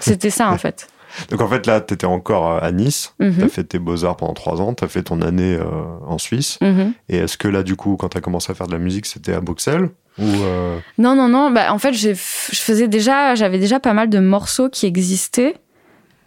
C'était 0.00 0.30
ça, 0.30 0.50
en 0.50 0.58
fait. 0.58 0.88
Donc 1.30 1.40
en 1.40 1.48
fait, 1.48 1.66
là, 1.66 1.80
t'étais 1.80 2.06
encore 2.06 2.50
euh, 2.52 2.58
à 2.60 2.72
Nice. 2.72 3.14
Mhm, 3.20 3.34
T'as 3.40 3.48
fait 3.48 3.64
tes 3.64 3.78
beaux-arts 3.78 4.16
pendant 4.16 4.34
trois 4.34 4.60
ans. 4.60 4.74
T'as 4.74 4.88
fait 4.88 5.02
ton 5.02 5.20
année 5.22 5.54
euh, 5.54 5.64
en 6.06 6.18
Suisse. 6.18 6.58
mhm. 6.60 6.92
Et 7.08 7.16
est-ce 7.18 7.36
que 7.36 7.48
là, 7.48 7.62
du 7.62 7.76
coup, 7.76 7.96
quand 7.96 8.10
t'as 8.10 8.20
commencé 8.20 8.50
à 8.52 8.54
faire 8.54 8.66
de 8.66 8.72
la 8.72 8.78
musique, 8.78 9.06
c'était 9.06 9.32
à 9.34 9.40
Bruxelles 9.40 9.88
ou 10.18 10.24
euh, 10.24 10.78
Non, 10.98 11.14
non, 11.16 11.28
non. 11.28 11.50
Bah, 11.50 11.72
en 11.72 11.78
fait, 11.78 11.92
je 11.94 12.12
faisais 12.14 12.88
déjà, 12.88 13.34
j'avais 13.34 13.58
déjà 13.58 13.80
pas 13.80 13.92
mal 13.94 14.08
de 14.10 14.18
morceaux 14.18 14.68
qui 14.68 14.86
existaient, 14.86 15.54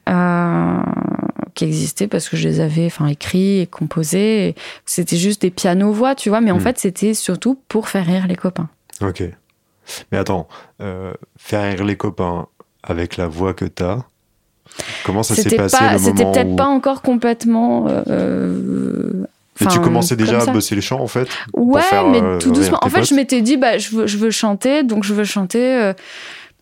euh, 0.09 0.77
qui 1.53 1.65
existaient 1.65 2.07
parce 2.07 2.29
que 2.29 2.35
je 2.37 2.47
les 2.47 2.59
avais, 2.59 2.85
enfin, 2.87 3.07
écrits 3.07 3.59
et 3.59 3.67
composés. 3.67 4.55
C'était 4.85 5.17
juste 5.17 5.41
des 5.43 5.51
pianos-voix, 5.51 6.15
tu 6.15 6.29
vois. 6.29 6.41
Mais 6.41 6.51
en 6.51 6.57
Hmm. 6.57 6.61
fait, 6.61 6.79
c'était 6.79 7.13
surtout 7.13 7.59
pour 7.67 7.87
faire 7.89 8.05
rire 8.05 8.25
les 8.27 8.35
copains. 8.35 8.69
Ok. 9.01 9.23
Mais 10.11 10.17
attends, 10.17 10.47
faire 11.37 11.63
rire 11.71 11.83
les 11.83 11.97
copains 11.97 12.47
avec 12.83 13.17
la 13.17 13.27
voix 13.27 13.53
que 13.53 13.65
t'as. 13.65 13.99
Comment 15.03 15.23
ça 15.23 15.35
s'est 15.35 15.55
passé 15.55 15.77
pas, 15.77 15.93
le 15.93 15.99
c'était 15.99 16.23
peut-être 16.25 16.51
où... 16.51 16.55
pas 16.55 16.65
encore 16.65 17.01
complètement. 17.01 17.87
euh, 18.07 19.11
Mais 19.61 19.67
Mais 19.67 19.67
tu 19.67 19.79
commençais 19.79 20.15
déjà 20.15 20.41
à 20.41 20.45
bosser 20.47 20.75
les 20.75 20.81
chants 20.81 20.99
en 21.01 21.07
fait 21.07 21.27
Ouais, 21.53 21.81
faire, 21.81 22.07
mais 22.07 22.21
euh, 22.21 22.37
tout 22.39 22.51
doucement. 22.51 22.79
En 22.81 22.89
fait, 22.89 22.99
potes 22.99 23.09
je 23.09 23.15
m'étais 23.15 23.41
dit, 23.41 23.57
bah, 23.57 23.77
je 23.77 23.95
veux, 23.95 24.07
je 24.07 24.17
veux 24.17 24.31
chanter, 24.31 24.83
donc 24.83 25.03
je 25.03 25.13
veux 25.13 25.25
chanter. 25.25 25.93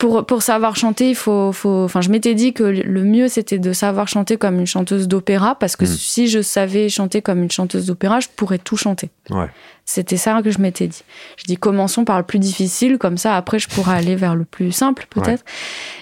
Pour, 0.01 0.25
pour 0.25 0.41
savoir 0.41 0.75
chanter, 0.75 1.11
il 1.11 1.15
faut, 1.15 1.51
faut. 1.51 1.83
Enfin, 1.83 2.01
je 2.01 2.09
m'étais 2.09 2.33
dit 2.33 2.53
que 2.53 2.63
le 2.63 3.03
mieux, 3.03 3.27
c'était 3.27 3.59
de 3.59 3.71
savoir 3.71 4.07
chanter 4.07 4.35
comme 4.35 4.59
une 4.59 4.65
chanteuse 4.65 5.07
d'opéra, 5.07 5.53
parce 5.53 5.75
que 5.75 5.83
Mm. 5.85 5.87
si 5.87 6.27
je 6.27 6.41
savais 6.41 6.89
chanter 6.89 7.21
comme 7.21 7.43
une 7.43 7.51
chanteuse 7.51 7.85
d'opéra, 7.85 8.19
je 8.19 8.27
pourrais 8.35 8.57
tout 8.57 8.77
chanter. 8.77 9.11
Ouais. 9.29 9.45
C'était 9.85 10.17
ça 10.17 10.41
que 10.41 10.49
je 10.49 10.57
m'étais 10.57 10.87
dit. 10.87 11.03
Je 11.37 11.43
dis, 11.43 11.55
commençons 11.55 12.03
par 12.03 12.17
le 12.17 12.23
plus 12.23 12.39
difficile, 12.39 12.97
comme 12.97 13.17
ça, 13.17 13.37
après, 13.37 13.59
je 13.59 13.67
pourrais 13.67 13.95
aller 13.95 14.15
vers 14.15 14.35
le 14.35 14.43
plus 14.43 14.71
simple, 14.71 15.05
peut-être. 15.07 15.43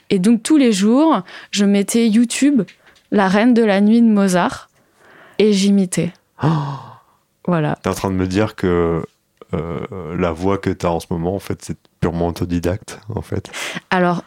Et 0.09 0.17
donc, 0.17 0.43
tous 0.43 0.55
les 0.55 0.71
jours, 0.71 1.21
je 1.51 1.65
mettais 1.65 2.07
YouTube, 2.07 2.61
La 3.11 3.27
Reine 3.27 3.53
de 3.53 3.65
la 3.65 3.81
Nuit 3.81 4.01
de 4.01 4.07
Mozart, 4.07 4.69
et 5.39 5.51
j'imitais. 5.51 6.13
Oh, 6.41 6.47
Voilà. 7.45 7.77
T'es 7.83 7.89
en 7.89 7.95
train 7.95 8.11
de 8.11 8.15
me 8.15 8.27
dire 8.27 8.55
que 8.55 9.03
euh, 9.53 9.79
la 10.17 10.31
voix 10.31 10.57
que 10.57 10.69
t'as 10.69 10.87
en 10.87 11.01
ce 11.01 11.07
moment, 11.09 11.35
en 11.35 11.39
fait, 11.39 11.59
c'est 11.65 11.77
purement 11.99 12.27
autodidacte, 12.27 12.99
en 13.13 13.21
fait. 13.21 13.51
Alors, 13.89 14.23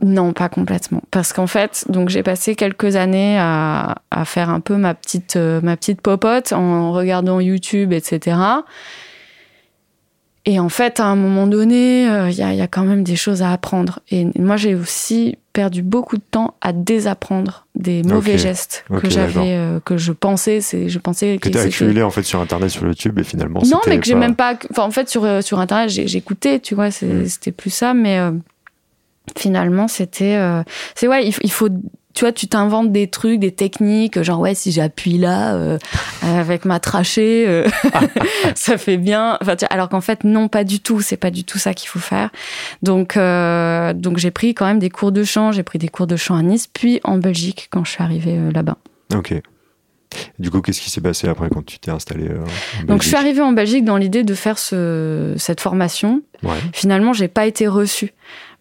non, 0.00 0.32
pas 0.32 0.48
complètement. 0.48 1.02
Parce 1.10 1.32
qu'en 1.32 1.46
fait, 1.46 1.84
donc 1.88 2.08
j'ai 2.08 2.22
passé 2.22 2.56
quelques 2.56 2.96
années 2.96 3.38
à, 3.38 3.94
faire 4.24 4.50
un 4.50 4.60
peu 4.60 4.76
ma 4.76 4.94
petite, 4.94 5.36
euh, 5.36 5.60
ma 5.62 5.76
petite 5.76 6.00
popote 6.00 6.52
en 6.52 6.92
regardant 6.92 7.40
YouTube, 7.40 7.92
etc. 7.92 8.36
Et 10.46 10.60
en 10.60 10.68
fait, 10.68 11.00
à 11.00 11.06
un 11.06 11.16
moment 11.16 11.46
donné, 11.46 12.06
euh, 12.08 12.28
il 12.28 12.36
y, 12.36 12.42
a, 12.42 12.52
il 12.52 12.58
y 12.58 12.60
a 12.62 12.66
quand 12.66 12.84
même 12.84 13.02
des 13.02 13.16
choses 13.16 13.40
à 13.40 13.50
apprendre. 13.50 14.00
Et 14.10 14.26
moi, 14.38 14.56
j'ai 14.58 14.74
aussi 14.74 15.38
perdu 15.54 15.82
beaucoup 15.82 16.18
de 16.18 16.22
temps 16.30 16.54
à 16.60 16.72
désapprendre 16.74 17.66
des 17.74 18.02
mauvais 18.02 18.36
gestes 18.36 18.84
que 19.00 19.08
j'avais, 19.08 19.54
euh, 19.56 19.80
que 19.82 19.96
je 19.96 20.12
pensais, 20.12 20.60
c'est, 20.60 20.88
je 20.90 20.98
pensais 20.98 21.38
Que 21.40 21.48
t'as 21.48 21.62
accumulé 21.62 22.02
en 22.02 22.10
fait 22.10 22.24
sur 22.24 22.40
internet, 22.42 22.68
sur 22.68 22.84
YouTube, 22.86 23.18
et 23.18 23.24
finalement. 23.24 23.60
non, 23.64 23.80
mais 23.86 23.98
que 23.98 24.04
j'ai 24.04 24.14
même 24.16 24.34
pas. 24.36 24.58
Enfin, 24.70 24.82
en 24.82 24.90
fait, 24.90 25.08
sur, 25.08 25.24
euh, 25.24 25.40
sur 25.40 25.60
Internet, 25.60 25.88
j'ai- 25.88 26.06
j'écoutais, 26.08 26.60
tu 26.60 26.74
vois, 26.74 26.88
Mm. 26.88 27.26
c'était 27.26 27.52
plus 27.52 27.70
ça, 27.70 27.94
mais 27.94 28.18
euh, 28.18 28.32
finalement, 29.38 29.88
c'était. 29.88 30.38
c'est 30.94 31.08
ouais, 31.08 31.26
il 31.42 31.50
faut. 31.50 31.68
Tu 32.14 32.24
vois, 32.24 32.32
tu 32.32 32.46
t'inventes 32.46 32.92
des 32.92 33.08
trucs, 33.08 33.40
des 33.40 33.50
techniques, 33.50 34.22
genre 34.22 34.40
ouais, 34.40 34.54
si 34.54 34.70
j'appuie 34.70 35.18
là 35.18 35.54
euh, 35.54 35.78
avec 36.22 36.64
ma 36.64 36.78
trachée, 36.78 37.44
euh, 37.46 37.68
ça 38.54 38.78
fait 38.78 38.96
bien. 38.96 39.36
Enfin, 39.42 39.56
tu 39.56 39.64
vois, 39.64 39.72
alors 39.72 39.88
qu'en 39.88 40.00
fait, 40.00 40.22
non, 40.24 40.48
pas 40.48 40.62
du 40.62 40.80
tout. 40.80 41.00
C'est 41.00 41.16
pas 41.16 41.30
du 41.30 41.44
tout 41.44 41.58
ça 41.58 41.74
qu'il 41.74 41.88
faut 41.88 41.98
faire. 41.98 42.30
Donc, 42.82 43.16
euh, 43.16 43.92
donc 43.92 44.18
j'ai 44.18 44.30
pris 44.30 44.54
quand 44.54 44.66
même 44.66 44.78
des 44.78 44.90
cours 44.90 45.12
de 45.12 45.24
chant. 45.24 45.52
J'ai 45.52 45.62
pris 45.62 45.78
des 45.78 45.88
cours 45.88 46.06
de 46.06 46.16
chant 46.16 46.36
à 46.36 46.42
Nice, 46.42 46.66
puis 46.66 47.00
en 47.04 47.18
Belgique 47.18 47.68
quand 47.70 47.84
je 47.84 47.90
suis 47.90 48.02
arrivée 48.02 48.36
euh, 48.38 48.52
là-bas. 48.52 48.76
Ok. 49.14 49.34
Du 50.38 50.50
coup, 50.50 50.60
qu'est-ce 50.60 50.80
qui 50.80 50.90
s'est 50.90 51.00
passé 51.00 51.28
après 51.28 51.48
quand 51.50 51.64
tu 51.64 51.78
t'es 51.78 51.90
installé 51.90 52.28
euh, 52.28 52.44
en 52.82 52.84
Donc, 52.84 53.02
je 53.02 53.08
suis 53.08 53.16
arrivée 53.16 53.40
en 53.40 53.52
Belgique 53.52 53.84
dans 53.84 53.96
l'idée 53.96 54.22
de 54.22 54.34
faire 54.34 54.58
ce, 54.58 55.34
cette 55.36 55.60
formation. 55.60 56.22
Ouais. 56.42 56.52
finalement, 56.72 57.12
j'ai 57.12 57.28
pas 57.28 57.46
été 57.46 57.66
reçue 57.66 58.12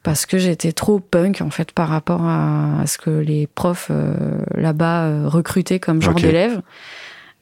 parce 0.03 0.25
que 0.25 0.37
j'étais 0.37 0.71
trop 0.73 0.99
punk 0.99 1.41
en 1.41 1.49
fait 1.49 1.71
par 1.71 1.87
rapport 1.89 2.23
à, 2.25 2.81
à 2.81 2.85
ce 2.87 2.97
que 2.97 3.09
les 3.09 3.47
profs 3.47 3.87
euh, 3.89 4.13
là-bas 4.55 5.03
euh, 5.05 5.27
recrutaient 5.27 5.79
comme 5.79 6.01
genre 6.01 6.13
Ok. 6.15 6.21
d'élèves. 6.21 6.61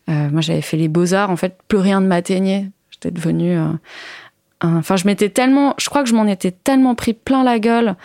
Euh, 0.09 0.29
moi, 0.31 0.41
j'avais 0.41 0.61
fait 0.61 0.77
les 0.77 0.87
beaux 0.87 1.13
arts. 1.13 1.29
En 1.29 1.35
fait, 1.37 1.57
plus 1.67 1.77
rien 1.77 2.01
ne 2.01 2.07
m'atteignait. 2.07 2.69
J'étais 2.89 3.11
devenue. 3.11 3.57
euh, 3.57 3.65
un- 4.61 4.77
Enfin, 4.77 4.95
je 4.95 5.05
m'étais 5.05 5.29
tellement. 5.29 5.73
Je 5.79 5.89
crois 5.89 6.03
que 6.03 6.09
je 6.09 6.15
m'en 6.15 6.25
étais 6.27 6.51
tellement 6.51 6.95
pris 6.95 7.13
plein 7.13 7.43
la 7.43 7.59
gueule. 7.59 7.95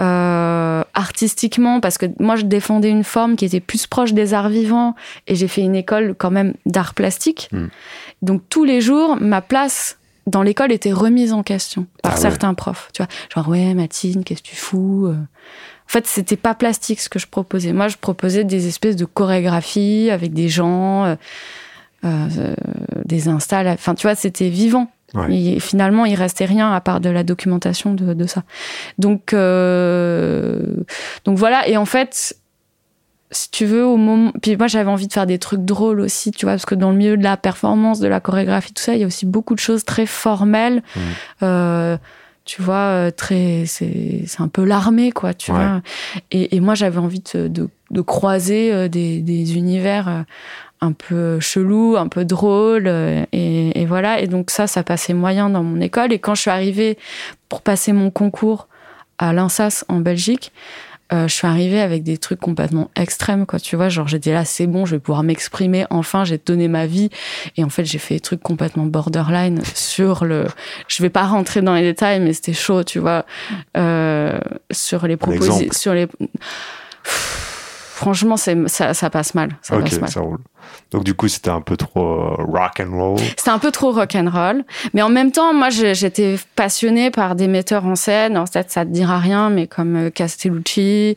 euh, 0.00 0.82
artistiquement 0.94 1.78
parce 1.80 1.98
que 1.98 2.06
moi 2.18 2.34
je 2.36 2.44
défendais 2.46 2.88
une 2.88 3.04
forme 3.04 3.36
qui 3.36 3.44
était 3.44 3.60
plus 3.60 3.86
proche 3.86 4.14
des 4.14 4.32
arts 4.32 4.48
vivants 4.48 4.94
et 5.26 5.34
j'ai 5.34 5.46
fait 5.46 5.60
une 5.60 5.76
école 5.76 6.14
quand 6.16 6.30
même 6.30 6.54
d'art 6.64 6.94
plastique 6.94 7.50
Mm. 7.52 7.66
donc 8.22 8.40
tous 8.48 8.64
les 8.64 8.80
jours 8.80 9.18
ma 9.20 9.42
place 9.42 9.98
dans 10.26 10.42
l'école 10.42 10.72
était 10.72 10.92
remise 10.92 11.32
en 11.32 11.42
question 11.42 11.86
par 12.02 12.12
Ah 12.12 12.14
ouais. 12.16 12.20
certains 12.20 12.54
profs. 12.54 12.90
Tu 12.92 13.02
vois, 13.02 13.08
genre 13.34 13.48
ouais, 13.48 13.74
Matine, 13.74 14.24
qu'est-ce 14.24 14.42
que 14.42 14.48
tu 14.48 14.56
fous 14.56 15.06
euh 15.06 15.14
En 15.14 15.88
fait, 15.88 16.06
c'était 16.06 16.36
pas 16.36 16.54
plastique 16.54 17.00
ce 17.00 17.08
que 17.08 17.18
je 17.18 17.26
proposais. 17.26 17.72
Moi, 17.72 17.88
je 17.88 17.96
proposais 17.96 18.44
des 18.44 18.68
espèces 18.68 18.96
de 18.96 19.04
chorégraphies 19.04 20.10
avec 20.10 20.32
des 20.32 20.48
gens, 20.48 21.04
euh, 21.04 21.14
euh, 22.04 22.54
des 23.04 23.28
installs. 23.28 23.68
Enfin, 23.68 23.94
tu 23.94 24.02
vois, 24.06 24.14
c'était 24.14 24.48
vivant. 24.48 24.90
Ouais. 25.14 25.36
Et 25.36 25.60
finalement, 25.60 26.04
il 26.04 26.14
restait 26.14 26.44
rien 26.44 26.72
à 26.72 26.80
part 26.80 27.00
de 27.00 27.10
la 27.10 27.24
documentation 27.24 27.94
de, 27.94 28.14
de 28.14 28.26
ça. 28.26 28.44
Donc, 28.98 29.32
euh, 29.32 30.76
donc 31.24 31.36
voilà. 31.36 31.66
Et 31.66 31.76
en 31.76 31.84
fait, 31.84 32.36
si 33.30 33.50
tu 33.50 33.64
veux, 33.64 33.84
au 33.86 33.96
moment. 33.96 34.32
Puis 34.42 34.56
moi, 34.56 34.66
j'avais 34.66 34.90
envie 34.90 35.06
de 35.06 35.12
faire 35.12 35.26
des 35.26 35.38
trucs 35.38 35.64
drôles 35.64 36.00
aussi, 36.00 36.30
tu 36.32 36.46
vois, 36.46 36.52
parce 36.54 36.66
que 36.66 36.74
dans 36.74 36.90
le 36.90 36.96
milieu 36.96 37.16
de 37.16 37.22
la 37.22 37.36
performance, 37.36 38.00
de 38.00 38.08
la 38.08 38.20
chorégraphie, 38.20 38.72
tout 38.72 38.82
ça, 38.82 38.94
il 38.94 39.00
y 39.00 39.04
a 39.04 39.06
aussi 39.06 39.26
beaucoup 39.26 39.54
de 39.54 39.60
choses 39.60 39.84
très 39.84 40.06
formelles. 40.06 40.82
Mhm. 40.96 41.02
Euh, 41.44 41.96
tu 42.44 42.62
vois, 42.62 42.74
euh, 42.74 43.10
très. 43.10 43.64
C'est 43.66 44.24
c'est 44.26 44.40
un 44.40 44.48
peu 44.48 44.64
l'armée, 44.64 45.12
quoi, 45.12 45.34
tu 45.34 45.52
Ouais. 45.52 45.58
vois. 45.58 45.82
Et, 46.32 46.56
et 46.56 46.60
moi, 46.60 46.74
j'avais 46.74 46.98
envie 46.98 47.22
de, 47.34 47.46
de, 47.48 47.68
de 47.90 48.00
croiser 48.00 48.72
euh, 48.72 48.88
des, 48.88 49.20
des 49.20 49.56
univers. 49.56 50.08
euh, 50.08 50.22
un 50.82 50.92
peu 50.92 51.38
chelous, 51.40 51.96
un 51.98 52.08
peu 52.08 52.24
drôles, 52.24 52.86
et, 53.32 53.78
et 53.82 53.84
voilà. 53.84 54.18
Et 54.22 54.26
donc 54.26 54.50
ça, 54.50 54.66
ça 54.66 54.82
passait 54.82 55.12
moyen 55.12 55.50
dans 55.50 55.62
mon 55.62 55.78
école. 55.78 56.10
Et 56.10 56.18
quand 56.18 56.34
je 56.34 56.40
suis 56.40 56.50
arrivée 56.50 56.96
pour 57.50 57.60
passer 57.60 57.92
mon 57.92 58.10
concours 58.10 58.66
à 59.18 59.34
l'INSAS 59.34 59.84
en 59.88 59.98
Belgique, 60.00 60.52
euh, 61.12 61.26
je 61.26 61.34
suis 61.34 61.46
arrivée 61.46 61.80
avec 61.80 62.02
des 62.02 62.18
trucs 62.18 62.40
complètement 62.40 62.90
extrêmes, 62.96 63.46
quoi. 63.46 63.58
Tu 63.58 63.76
vois, 63.76 63.88
genre 63.88 64.06
j'étais 64.06 64.32
là, 64.32 64.44
c'est 64.44 64.66
bon, 64.66 64.86
je 64.86 64.96
vais 64.96 65.00
pouvoir 65.00 65.22
m'exprimer. 65.22 65.84
Enfin, 65.90 66.24
j'ai 66.24 66.38
donné 66.38 66.68
ma 66.68 66.86
vie. 66.86 67.10
Et 67.56 67.64
en 67.64 67.68
fait, 67.68 67.84
j'ai 67.84 67.98
fait 67.98 68.14
des 68.14 68.20
trucs 68.20 68.42
complètement 68.42 68.86
borderline 68.86 69.60
sur 69.74 70.24
le. 70.24 70.46
Je 70.88 71.02
vais 71.02 71.10
pas 71.10 71.24
rentrer 71.24 71.62
dans 71.62 71.74
les 71.74 71.82
détails, 71.82 72.20
mais 72.20 72.32
c'était 72.32 72.52
chaud, 72.52 72.84
tu 72.84 72.98
vois, 72.98 73.26
euh, 73.76 74.38
sur 74.70 75.06
les 75.06 75.16
propositions, 75.16 75.72
sur 75.72 75.94
les. 75.94 76.06
Franchement, 78.00 78.38
c'est 78.38 78.56
ça, 78.66 78.94
ça 78.94 79.10
passe 79.10 79.34
mal. 79.34 79.50
Ça 79.60 79.76
ok, 79.76 79.82
passe 79.82 80.00
mal. 80.00 80.10
ça 80.10 80.20
roule. 80.20 80.38
Donc 80.90 81.04
du 81.04 81.12
coup, 81.12 81.28
c'était 81.28 81.50
un 81.50 81.60
peu 81.60 81.76
trop 81.76 82.00
euh, 82.00 82.34
rock 82.38 82.80
and 82.80 82.96
roll. 82.96 83.18
C'était 83.36 83.50
un 83.50 83.58
peu 83.58 83.70
trop 83.70 83.92
rock'n'roll. 83.92 84.64
Mais 84.94 85.02
en 85.02 85.10
même 85.10 85.32
temps, 85.32 85.52
moi, 85.52 85.68
j'étais 85.68 86.38
passionnée 86.56 87.10
par 87.10 87.34
des 87.34 87.46
metteurs 87.46 87.84
en 87.84 87.96
scène. 87.96 88.36
Alors, 88.36 88.48
peut-être 88.48 88.70
ça 88.70 88.86
te 88.86 88.90
dira 88.90 89.18
rien, 89.18 89.50
mais 89.50 89.66
comme 89.66 89.96
euh, 89.96 90.10
Castellucci, 90.10 91.16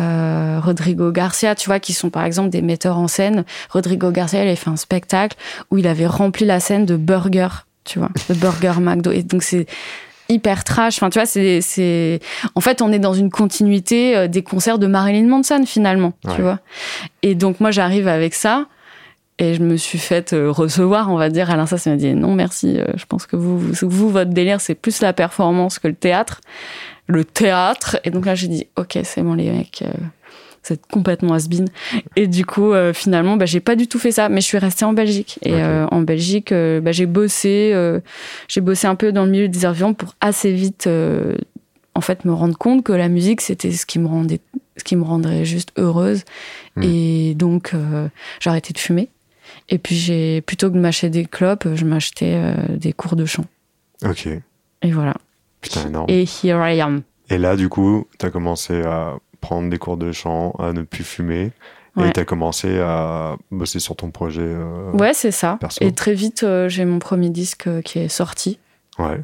euh, 0.00 0.60
Rodrigo 0.64 1.12
Garcia, 1.12 1.54
tu 1.54 1.68
vois, 1.68 1.78
qui 1.78 1.92
sont 1.92 2.08
par 2.08 2.24
exemple 2.24 2.48
des 2.48 2.62
metteurs 2.62 2.96
en 2.96 3.06
scène. 3.06 3.44
Rodrigo 3.68 4.10
Garcia, 4.10 4.42
il 4.42 4.46
avait 4.46 4.56
fait 4.56 4.70
un 4.70 4.76
spectacle 4.76 5.36
où 5.70 5.76
il 5.76 5.86
avait 5.86 6.06
rempli 6.06 6.46
la 6.46 6.58
scène 6.58 6.86
de 6.86 6.96
burgers, 6.96 7.66
tu 7.84 7.98
vois, 7.98 8.08
de 8.30 8.34
burger 8.34 8.80
McDo. 8.80 9.10
Et 9.10 9.22
donc, 9.22 9.42
c'est 9.42 9.66
hyper 10.34 10.64
trash. 10.64 10.96
Enfin, 10.98 11.10
tu 11.10 11.18
vois, 11.18 11.26
c'est, 11.26 11.60
c'est, 11.60 12.20
en 12.54 12.60
fait, 12.60 12.82
on 12.82 12.92
est 12.92 12.98
dans 12.98 13.14
une 13.14 13.30
continuité 13.30 14.16
euh, 14.16 14.28
des 14.28 14.42
concerts 14.42 14.78
de 14.78 14.86
Marilyn 14.86 15.26
Manson, 15.28 15.64
finalement, 15.66 16.12
Ouais. 16.24 16.34
tu 16.36 16.42
vois. 16.42 16.58
Et 17.22 17.34
donc, 17.34 17.60
moi, 17.60 17.70
j'arrive 17.70 18.08
avec 18.08 18.34
ça. 18.34 18.66
Et 19.38 19.54
je 19.54 19.62
me 19.62 19.76
suis 19.76 19.98
faite 19.98 20.32
euh, 20.32 20.50
recevoir, 20.52 21.10
on 21.10 21.16
va 21.16 21.28
dire. 21.28 21.50
Alain 21.50 21.66
Sass 21.66 21.86
m'a 21.86 21.96
dit 21.96 22.14
non, 22.14 22.34
merci. 22.34 22.78
euh, 22.78 22.84
Je 22.96 23.04
pense 23.04 23.26
que 23.26 23.34
vous, 23.34 23.58
vous, 23.58 23.72
vous, 23.88 24.08
votre 24.08 24.30
délire, 24.30 24.60
c'est 24.60 24.76
plus 24.76 25.00
la 25.00 25.12
performance 25.12 25.80
que 25.80 25.88
le 25.88 25.94
théâtre. 25.94 26.40
Le 27.08 27.24
théâtre. 27.24 27.98
Et 28.04 28.10
donc 28.10 28.26
là, 28.26 28.34
j'ai 28.36 28.46
dit 28.46 28.68
ok, 28.76 28.98
c'est 29.02 29.22
bon, 29.22 29.34
les 29.34 29.50
mecs. 29.50 29.82
C'est 30.64 30.80
complètement 30.86 31.34
has-been. 31.34 31.66
Et 32.16 32.26
du 32.26 32.46
coup, 32.46 32.72
euh, 32.72 32.94
finalement, 32.94 33.36
bah, 33.36 33.44
j'ai 33.44 33.60
pas 33.60 33.76
du 33.76 33.86
tout 33.86 33.98
fait 33.98 34.12
ça, 34.12 34.30
mais 34.30 34.40
je 34.40 34.46
suis 34.46 34.58
restée 34.58 34.86
en 34.86 34.94
Belgique. 34.94 35.38
Et 35.42 35.52
euh, 35.54 35.86
en 35.90 36.00
Belgique, 36.00 36.52
euh, 36.52 36.80
bah, 36.80 36.90
j'ai 36.90 37.06
bossé, 37.06 37.74
j'ai 38.48 38.60
bossé 38.60 38.86
un 38.86 38.94
peu 38.94 39.12
dans 39.12 39.26
le 39.26 39.30
milieu 39.30 39.48
des 39.48 39.64
arts 39.66 39.74
pour 39.96 40.14
assez 40.20 40.52
vite, 40.52 40.88
en 41.94 42.00
fait, 42.00 42.24
me 42.24 42.32
rendre 42.32 42.56
compte 42.56 42.82
que 42.82 42.92
la 42.92 43.08
musique, 43.08 43.42
c'était 43.42 43.70
ce 43.72 43.84
qui 43.84 43.98
me 43.98 44.06
rendait, 44.06 44.40
ce 44.78 44.84
qui 44.84 44.96
me 44.96 45.04
rendrait 45.04 45.44
juste 45.44 45.70
heureuse. 45.76 46.24
Mm. 46.76 46.82
Et 46.82 47.34
donc, 47.34 47.74
j'ai 48.40 48.50
arrêté 48.50 48.72
de 48.72 48.78
fumer. 48.78 49.10
Et 49.68 49.76
puis, 49.76 49.94
j'ai 49.94 50.40
plutôt 50.40 50.70
que 50.70 50.74
de 50.74 50.80
m'acheter 50.80 51.10
des 51.10 51.26
clopes, 51.26 51.68
je 51.74 51.84
m'achetais 51.84 52.40
des 52.70 52.94
cours 52.94 53.16
de 53.16 53.26
chant. 53.26 53.44
Ok, 54.02 54.26
Et 54.26 54.90
voilà. 54.90 55.14
putain 55.60 55.88
énorme. 55.88 56.06
Et 56.08 56.22
here 56.24 56.58
I 56.58 56.80
am. 56.80 57.02
Et 57.28 57.36
là, 57.38 57.54
du 57.54 57.68
coup, 57.68 58.06
t'as 58.18 58.30
commencé 58.30 58.82
à 58.82 59.14
prendre 59.44 59.68
des 59.70 59.78
cours 59.78 59.96
de 59.96 60.10
chant, 60.12 60.52
à 60.58 60.72
ne 60.72 60.82
plus 60.82 61.04
fumer, 61.04 61.52
et 61.96 62.00
Ouais. 62.00 62.12
t'as 62.12 62.24
commencé 62.24 62.78
à 62.80 63.36
bosser 63.50 63.78
sur 63.78 63.94
ton 63.96 64.10
projet. 64.10 64.40
euh, 64.42 64.90
Ouais, 64.92 65.12
c'est 65.14 65.30
ça. 65.30 65.58
perso. 65.60 65.78
Et 65.84 65.92
très 65.92 66.14
vite, 66.14 66.42
euh, 66.42 66.68
j'ai 66.68 66.84
mon 66.84 66.98
premier 66.98 67.30
disque 67.30 67.66
euh, 67.68 67.82
qui 67.82 67.98
est 68.00 68.08
sorti. 68.08 68.58
ouais. 68.98 69.20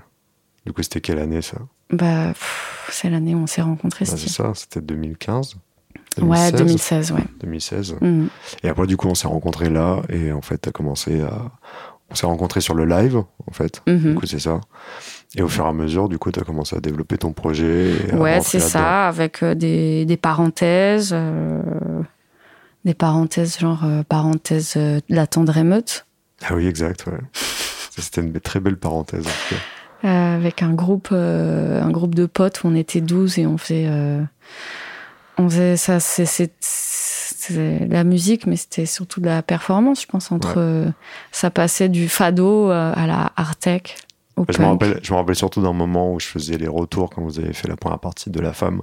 Du 0.66 0.72
coup, 0.74 0.83
c'était 0.83 1.00
quelle 1.00 1.18
année 1.18 1.40
ça? 1.42 1.56
Bah, 1.90 2.35
c'est 2.90 3.09
l'année 3.09 3.35
où 3.35 3.38
on 3.38 3.46
s'est 3.46 3.62
rencontrés, 3.62 4.04
Bah, 4.04 4.12
C'est 4.16 4.28
ça, 4.28 4.52
c'était 4.54 4.80
2015 4.83 5.56
Ouais, 6.20 6.52
2016, 6.52 7.12
ouais. 7.12 7.24
2016. 7.40 7.96
Mhm. 8.00 8.28
Et 8.62 8.68
après, 8.68 8.87
du 8.87 8.96
coup, 8.98 9.09
on 9.09 9.14
s'est 9.14 9.26
rencontrés 9.28 9.70
là, 9.70 10.02
et 10.11 10.33
en 10.33 10.42
fait, 10.42 10.59
t'as 10.59 10.70
commencé 10.70 11.22
à. 11.22 11.50
On 12.11 12.14
s'est 12.14 12.26
rencontrés 12.26 12.61
sur 12.61 12.74
le 12.74 12.85
live, 12.85 13.16
en 13.16 13.52
fait. 13.52 13.83
Du 13.87 13.94
Mhm. 13.94 14.14
coup, 14.16 14.26
c'est 14.26 14.38
ça. 14.40 14.61
Et 15.37 15.43
au 15.43 15.49
fur 15.49 15.64
et 15.64 15.69
à 15.69 15.73
mesure, 15.73 16.09
du 16.09 16.19
coup, 16.19 16.33
t'as 16.33 16.43
commencé 16.43 16.77
à 16.77 16.81
développer 16.81 17.16
ton 17.16 17.33
projet. 17.33 17.95
Ouais, 18.12 18.40
c'est 18.43 18.59
ça, 18.59 19.07
avec 19.07 19.43
euh, 19.45 19.55
des, 19.55 20.05
des 20.05 20.16
parenthèses. 20.16 21.11
euh, 21.12 21.62
des 22.85 22.95
parenthèses, 22.95 23.59
genre 23.59 23.85
euh, 23.85 24.03
parenthèse 24.03 24.75
euh, 24.77 25.01
de 25.09 25.14
la 25.14 25.27
tendre 25.29 25.57
émeute. 25.57 26.07
Ah 26.43 26.55
oui, 26.55 26.66
exact, 26.66 27.07
ouais. 27.07 27.19
C'était 27.97 28.23
une 28.23 28.33
très 28.40 28.59
belle 28.61 28.77
parenthèse. 28.79 29.27
En 29.27 29.31
tout 29.31 29.55
cas. 30.03 30.35
avec 30.35 30.62
un 30.62 30.73
groupe, 30.73 31.12
un 31.12 31.90
groupe 31.90 32.14
de 32.14 32.25
potes 32.27 32.64
où 32.64 32.69
on 32.69 32.75
était 32.75 33.03
12 33.03 33.38
et 33.38 33.47
on 33.47 33.59
faisait, 33.59 33.88
on 35.37 35.49
faisait 35.51 35.77
ça, 35.77 36.01
c'est 36.01 36.51
la 37.88 38.05
musique, 38.05 38.47
mais 38.47 38.57
c'était 38.57 38.87
surtout 38.87 39.21
de 39.21 39.27
la 39.27 39.43
performance, 39.43 40.01
je 40.03 40.07
pense. 40.07 40.33
Entre, 40.33 40.87
ça 41.31 41.51
passait 41.51 41.90
du 41.90 42.09
fado 42.09 42.71
à 42.71 43.07
la 43.07 43.33
artec. 43.37 43.99
Je 44.49 44.61
me, 44.61 44.66
rappelle, 44.66 45.01
je 45.03 45.12
me 45.12 45.19
rappelle 45.19 45.35
surtout 45.35 45.61
d'un 45.61 45.73
moment 45.73 46.12
où 46.12 46.21
je 46.21 46.27
faisais 46.27 46.57
les 46.57 46.69
retours 46.69 47.11
quand 47.11 47.21
vous 47.23 47.38
avez 47.38 47.53
fait 47.53 47.69
la 47.69 47.77
première 47.77 47.99
partie 47.99 48.31
de 48.31 48.40
La 48.40 48.53
Femme. 48.53 48.83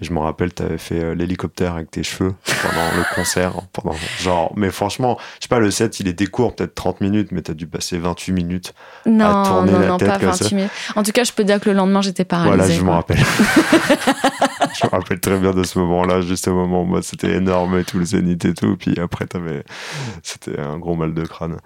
je 0.00 0.12
me 0.12 0.20
rappelle, 0.20 0.54
tu 0.54 0.62
avais 0.62 0.78
fait 0.78 1.02
euh, 1.02 1.14
l'hélicoptère 1.14 1.74
avec 1.74 1.90
tes 1.90 2.02
cheveux 2.02 2.34
pendant 2.62 2.84
le 2.96 3.14
concert. 3.14 3.54
Pendant, 3.72 3.96
genre, 4.20 4.52
mais 4.54 4.70
franchement, 4.70 5.18
je 5.38 5.44
sais 5.44 5.48
pas, 5.48 5.58
le 5.58 5.70
set, 5.70 5.98
il 6.00 6.08
était 6.08 6.26
court, 6.26 6.54
peut-être 6.54 6.74
30 6.74 7.00
minutes, 7.00 7.28
mais 7.32 7.42
tu 7.42 7.50
as 7.50 7.54
dû 7.54 7.66
passer 7.66 7.98
28 7.98 8.32
minutes 8.32 8.74
non, 9.06 9.24
à 9.24 9.46
tourner 9.46 9.72
non, 9.72 9.78
la 9.78 9.86
non, 9.88 9.96
tête 9.96 10.08
pas 10.08 10.18
comme 10.18 10.28
28 10.28 10.44
ça. 10.48 10.54
minutes. 10.54 10.70
En 10.94 11.02
tout 11.02 11.12
cas, 11.12 11.24
je 11.24 11.32
peux 11.32 11.44
dire 11.44 11.58
que 11.58 11.70
le 11.70 11.76
lendemain, 11.76 12.02
j'étais 12.02 12.24
paralysée. 12.24 12.56
Voilà, 12.56 12.74
je 12.74 12.82
me 12.84 12.90
rappelle. 12.90 13.18
je 14.80 14.86
me 14.86 14.90
rappelle 14.90 15.20
très 15.20 15.38
bien 15.38 15.52
de 15.52 15.64
ce 15.64 15.78
moment-là, 15.78 16.20
juste 16.20 16.46
au 16.48 16.54
moment 16.54 16.82
où 16.82 16.86
moi, 16.86 17.02
c'était 17.02 17.32
énorme 17.32 17.78
et 17.78 17.84
tout, 17.84 17.98
le 17.98 18.04
zénith 18.04 18.44
et 18.44 18.54
tout. 18.54 18.76
Puis 18.76 18.98
après, 19.00 19.26
t'avais, 19.26 19.64
c'était 20.22 20.60
un 20.60 20.78
gros 20.78 20.94
mal 20.94 21.14
de 21.14 21.24
crâne. 21.24 21.56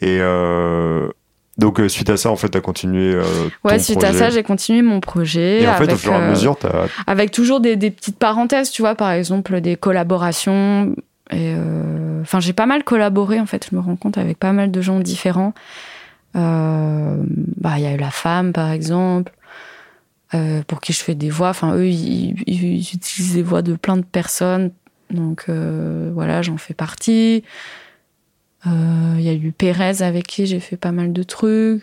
Et, 0.00 0.18
euh, 0.20 1.08
donc 1.56 1.78
euh, 1.78 1.88
suite 1.88 2.10
à 2.10 2.16
ça, 2.16 2.30
en 2.30 2.36
fait, 2.36 2.48
tu 2.48 2.58
as 2.58 2.60
continué. 2.60 3.14
Euh, 3.14 3.22
ouais, 3.62 3.78
suite 3.78 4.02
à 4.02 4.12
ça, 4.12 4.30
j'ai 4.30 4.42
continué 4.42 4.82
mon 4.82 5.00
projet. 5.00 5.62
Et 5.62 5.68
en 5.68 5.72
avec, 5.72 5.88
fait, 5.88 5.94
au 5.94 5.98
fur 5.98 6.12
et 6.12 6.16
à 6.16 6.20
euh, 6.20 6.30
mesure, 6.30 6.58
tu 6.58 6.66
as. 6.66 6.86
Avec 7.06 7.30
toujours 7.30 7.60
des, 7.60 7.76
des, 7.76 7.90
petites 7.90 8.18
parenthèses, 8.18 8.70
tu 8.70 8.82
vois, 8.82 8.96
par 8.96 9.12
exemple 9.12 9.60
des 9.60 9.76
collaborations. 9.76 10.96
Et 11.30 11.54
euh, 11.56 12.20
enfin, 12.22 12.40
j'ai 12.40 12.52
pas 12.52 12.66
mal 12.66 12.82
collaboré, 12.82 13.38
en 13.38 13.46
fait, 13.46 13.68
je 13.70 13.76
me 13.76 13.80
rends 13.80 13.96
compte, 13.96 14.18
avec 14.18 14.38
pas 14.38 14.52
mal 14.52 14.70
de 14.70 14.80
gens 14.80 14.98
différents. 14.98 15.54
Bah, 16.34 17.74
il 17.76 17.82
y 17.82 17.86
a 17.86 17.94
eu 17.94 17.98
la 17.98 18.10
femme, 18.10 18.52
par 18.52 18.72
exemple, 18.72 19.32
pour 20.66 20.80
qui 20.80 20.92
je 20.92 21.04
fais 21.04 21.14
des 21.14 21.30
voix. 21.30 21.50
Enfin, 21.50 21.76
eux, 21.76 21.86
ils, 21.86 22.34
ils, 22.48 22.80
utilisent 22.80 23.34
des 23.34 23.42
voix 23.42 23.62
de 23.62 23.76
plein 23.76 23.96
de 23.96 24.04
personnes. 24.04 24.72
Donc 25.10 25.44
voilà, 25.48 26.42
j'en 26.42 26.56
fais 26.56 26.74
partie. 26.74 27.44
Il 28.66 28.72
euh, 28.72 29.20
y 29.20 29.28
a 29.28 29.32
eu 29.34 29.52
Pérez 29.52 30.02
avec 30.02 30.26
qui 30.26 30.46
j'ai 30.46 30.60
fait 30.60 30.76
pas 30.76 30.92
mal 30.92 31.12
de 31.12 31.22
trucs. 31.22 31.82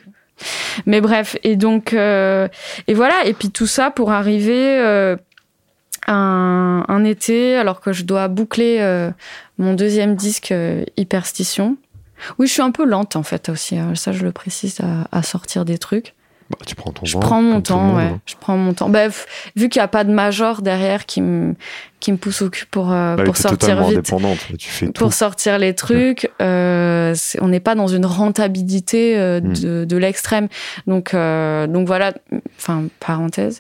Mais 0.85 1.01
bref, 1.01 1.37
et 1.43 1.55
donc, 1.55 1.93
euh, 1.93 2.47
et 2.87 2.93
voilà, 2.93 3.25
et 3.25 3.33
puis 3.33 3.51
tout 3.51 3.67
ça 3.67 3.91
pour 3.91 4.11
arriver 4.11 4.79
euh, 4.79 5.15
un, 6.07 6.83
un, 6.87 7.03
été, 7.03 7.55
alors 7.55 7.81
que 7.81 7.93
je 7.93 8.03
dois 8.03 8.27
boucler 8.27 8.77
euh, 8.79 9.11
mon 9.57 9.73
deuxième 9.73 10.15
disque 10.15 10.53
Hyperstition. 10.97 11.77
Oui, 12.37 12.47
je 12.47 12.53
suis 12.53 12.61
un 12.61 12.71
peu 12.71 12.85
lente 12.85 13.15
en 13.15 13.23
fait 13.23 13.49
aussi, 13.49 13.77
hein, 13.77 13.95
ça 13.95 14.11
je 14.11 14.23
le 14.23 14.31
précise, 14.31 14.79
à, 14.81 15.07
à 15.17 15.23
sortir 15.23 15.65
des 15.65 15.77
trucs. 15.77 16.13
Bah, 16.51 16.57
tu 16.65 16.75
prends 16.75 16.91
ton 16.91 17.05
je 17.05 17.13
temps. 17.13 17.19
prends 17.19 17.41
mon 17.41 17.61
temps, 17.61 17.95
ouais. 17.95 18.03
hein. 18.03 18.19
Je 18.25 18.35
prends 18.39 18.57
mon 18.57 18.73
temps. 18.73 18.89
Bah, 18.89 19.07
vu 19.55 19.69
qu'il 19.69 19.79
n'y 19.79 19.83
a 19.83 19.87
pas 19.87 20.03
de 20.03 20.11
major 20.11 20.61
derrière 20.61 21.05
qui 21.05 21.21
me 21.21 21.55
qui 21.99 22.11
me 22.11 22.17
pousse 22.17 22.41
au 22.41 22.49
cul 22.49 22.65
pour 22.65 22.91
euh, 22.91 23.15
Bah, 23.15 23.23
pour 23.23 23.37
sortir 23.37 23.77
vite, 23.83 23.97
indépendante, 23.97 24.39
tu 24.57 24.69
fais 24.69 24.87
tout. 24.87 24.93
pour 24.93 25.13
sortir 25.13 25.59
les 25.59 25.75
trucs. 25.75 26.31
euh, 26.41 27.13
on 27.41 27.47
n'est 27.47 27.59
pas 27.59 27.75
dans 27.75 27.87
une 27.87 28.05
rentabilité 28.07 29.17
euh, 29.19 29.39
Hmm. 29.39 29.53
de, 29.53 29.85
de 29.85 29.97
l'extrême. 29.97 30.47
Donc 30.87 31.13
donc 31.13 31.87
voilà. 31.87 32.13
Enfin 32.57 32.85
parenthèse. 32.99 33.59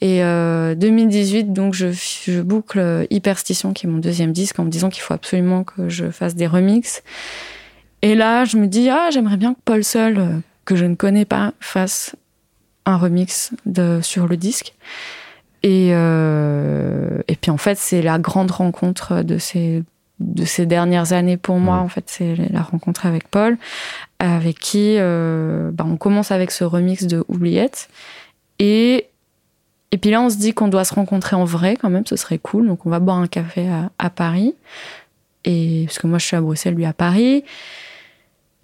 Et 0.00 0.22
euh, 0.22 0.74
2018, 0.74 1.52
donc 1.52 1.74
je 1.74 1.88
je 1.92 2.40
boucle 2.42 3.06
Hyperstition 3.10 3.72
qui 3.72 3.86
est 3.86 3.88
mon 3.90 3.98
deuxième 3.98 4.32
disque 4.32 4.58
en 4.58 4.64
me 4.64 4.70
disant 4.70 4.90
qu'il 4.90 5.02
faut 5.02 5.14
absolument 5.14 5.64
que 5.64 5.88
je 5.88 6.10
fasse 6.10 6.34
des 6.34 6.46
remixes. 6.46 7.02
Et 8.02 8.14
là, 8.14 8.44
je 8.44 8.56
me 8.58 8.66
dis 8.66 8.88
ah 8.90 9.08
j'aimerais 9.10 9.36
bien 9.38 9.54
que 9.54 9.58
Paul 9.64 9.82
Seul 9.82 10.40
que 10.64 10.76
je 10.76 10.84
ne 10.84 10.94
connais 10.94 11.24
pas 11.24 11.54
fasse 11.60 12.14
un 12.88 12.96
remix 12.96 13.52
de, 13.66 14.00
sur 14.02 14.26
le 14.26 14.36
disque. 14.36 14.74
Et, 15.62 15.90
euh, 15.92 17.20
et 17.28 17.36
puis 17.36 17.50
en 17.50 17.58
fait, 17.58 17.76
c'est 17.76 18.00
la 18.00 18.18
grande 18.18 18.50
rencontre 18.50 19.22
de 19.22 19.36
ces, 19.38 19.82
de 20.20 20.44
ces 20.44 20.64
dernières 20.64 21.12
années 21.12 21.36
pour 21.36 21.58
moi. 21.58 21.76
En 21.76 21.88
fait, 21.88 22.04
c'est 22.06 22.34
la 22.50 22.62
rencontre 22.62 23.04
avec 23.04 23.28
Paul, 23.28 23.58
avec 24.20 24.58
qui 24.58 24.96
euh, 24.98 25.70
bah, 25.72 25.84
on 25.86 25.96
commence 25.96 26.30
avec 26.30 26.50
ce 26.50 26.64
remix 26.64 27.06
de 27.06 27.24
Oubliette. 27.28 27.90
Et, 28.58 29.08
et 29.90 29.98
puis 29.98 30.10
là, 30.10 30.22
on 30.22 30.30
se 30.30 30.38
dit 30.38 30.54
qu'on 30.54 30.68
doit 30.68 30.84
se 30.84 30.94
rencontrer 30.94 31.36
en 31.36 31.44
vrai 31.44 31.76
quand 31.76 31.90
même, 31.90 32.06
ce 32.06 32.16
serait 32.16 32.38
cool. 32.38 32.68
Donc 32.68 32.86
on 32.86 32.90
va 32.90 33.00
boire 33.00 33.18
un 33.18 33.26
café 33.26 33.68
à, 33.68 33.90
à 33.98 34.08
Paris. 34.08 34.54
Et, 35.44 35.84
parce 35.86 35.98
que 35.98 36.06
moi, 36.06 36.18
je 36.18 36.24
suis 36.24 36.36
à 36.36 36.40
Bruxelles, 36.40 36.74
lui 36.74 36.86
à 36.86 36.94
Paris. 36.94 37.44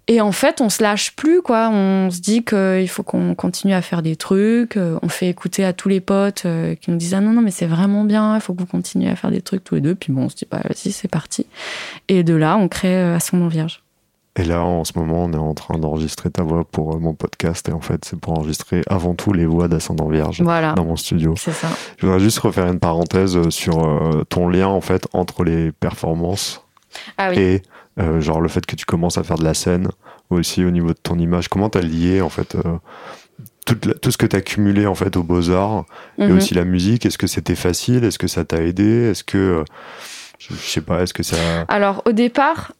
Et 0.07 0.21
en 0.21 0.31
fait, 0.31 0.61
on 0.61 0.69
se 0.69 0.83
lâche 0.83 1.15
plus, 1.15 1.41
quoi. 1.41 1.69
On 1.71 2.11
se 2.11 2.19
dit 2.21 2.43
qu'il 2.43 2.87
faut 2.87 3.01
qu'on 3.01 3.33
continue 3.33 3.73
à 3.73 3.81
faire 3.81 4.03
des 4.03 4.15
trucs. 4.15 4.77
Euh, 4.77 4.99
On 5.01 5.09
fait 5.09 5.27
écouter 5.29 5.65
à 5.65 5.73
tous 5.73 5.89
les 5.89 5.99
potes 5.99 6.43
euh, 6.45 6.75
qui 6.75 6.91
nous 6.91 6.97
disent 6.97 7.15
Ah 7.15 7.21
non, 7.21 7.31
non, 7.31 7.41
mais 7.41 7.49
c'est 7.49 7.65
vraiment 7.65 8.03
bien, 8.03 8.35
il 8.35 8.41
faut 8.41 8.53
que 8.53 8.59
vous 8.59 8.67
continuiez 8.67 9.09
à 9.09 9.15
faire 9.15 9.31
des 9.31 9.41
trucs 9.41 9.63
tous 9.63 9.73
les 9.75 9.81
deux. 9.81 9.95
Puis 9.95 10.13
bon, 10.13 10.25
on 10.25 10.29
se 10.29 10.35
dit 10.35 10.45
Bah 10.49 10.59
vas-y, 10.63 10.91
c'est 10.91 11.07
parti. 11.07 11.47
Et 12.07 12.23
de 12.23 12.35
là, 12.35 12.55
on 12.57 12.67
crée 12.67 12.95
euh, 12.95 13.15
Ascendant 13.15 13.47
Vierge. 13.47 13.81
Et 14.37 14.43
là, 14.43 14.61
en 14.63 14.83
ce 14.83 14.91
moment, 14.97 15.23
on 15.23 15.33
est 15.33 15.37
en 15.37 15.53
train 15.55 15.79
d'enregistrer 15.79 16.29
ta 16.29 16.43
voix 16.43 16.65
pour 16.65 16.99
mon 16.99 17.13
podcast. 17.15 17.67
Et 17.69 17.71
en 17.71 17.79
fait, 17.81 18.05
c'est 18.05 18.19
pour 18.19 18.33
enregistrer 18.37 18.81
avant 18.87 19.15
tout 19.15 19.33
les 19.33 19.45
voix 19.47 19.67
d'Ascendant 19.69 20.09
Vierge 20.09 20.41
Voilà, 20.41 20.73
dans 20.73 20.85
mon 20.85 20.97
studio. 20.97 21.33
c'est 21.37 21.53
ça. 21.53 21.69
Je 21.97 22.05
voudrais 22.05 22.19
juste 22.19 22.37
refaire 22.39 22.67
une 22.67 22.79
parenthèse 22.79 23.47
sur 23.49 24.25
ton 24.27 24.49
lien, 24.49 24.67
en 24.67 24.81
fait, 24.81 25.07
entre 25.13 25.45
les 25.45 25.71
performances 25.71 26.61
Ah 27.17 27.29
oui. 27.31 27.39
et 27.39 27.61
euh, 27.99 28.19
genre 28.21 28.41
le 28.41 28.47
fait 28.49 28.65
que 28.65 28.75
tu 28.75 28.85
commences 28.85 29.17
à 29.17 29.23
faire 29.23 29.37
de 29.37 29.43
la 29.43 29.53
scène 29.53 29.87
aussi 30.29 30.63
au 30.65 30.71
niveau 30.71 30.89
de 30.89 30.97
ton 31.01 31.17
image. 31.17 31.47
Comment 31.47 31.69
t'as 31.69 31.81
lié, 31.81 32.21
en 32.21 32.29
fait, 32.29 32.55
euh, 32.55 32.61
toute 33.65 33.85
la- 33.85 33.93
tout 33.93 34.11
ce 34.11 34.17
que 34.17 34.25
t'as 34.25 34.41
cumulé, 34.41 34.85
en 34.85 34.95
fait, 34.95 35.15
aux 35.17 35.23
Beaux-Arts 35.23 35.85
et 36.17 36.27
Mhm. 36.27 36.37
aussi 36.37 36.53
la 36.53 36.65
musique? 36.65 37.05
Est-ce 37.05 37.17
que 37.17 37.27
c'était 37.27 37.55
facile? 37.55 38.03
Est-ce 38.03 38.19
que 38.19 38.27
ça 38.27 38.43
t'a 38.45 38.61
aidé? 38.61 39.09
Est-ce 39.11 39.23
que, 39.23 39.37
euh, 39.37 39.63
je, 40.39 40.53
je 40.53 40.59
sais 40.69 40.81
pas, 40.81 41.01
est-ce 41.03 41.13
que 41.13 41.23
ça... 41.23 41.37
Alors 41.67 42.01
au 42.05 42.11
départ, 42.11 42.73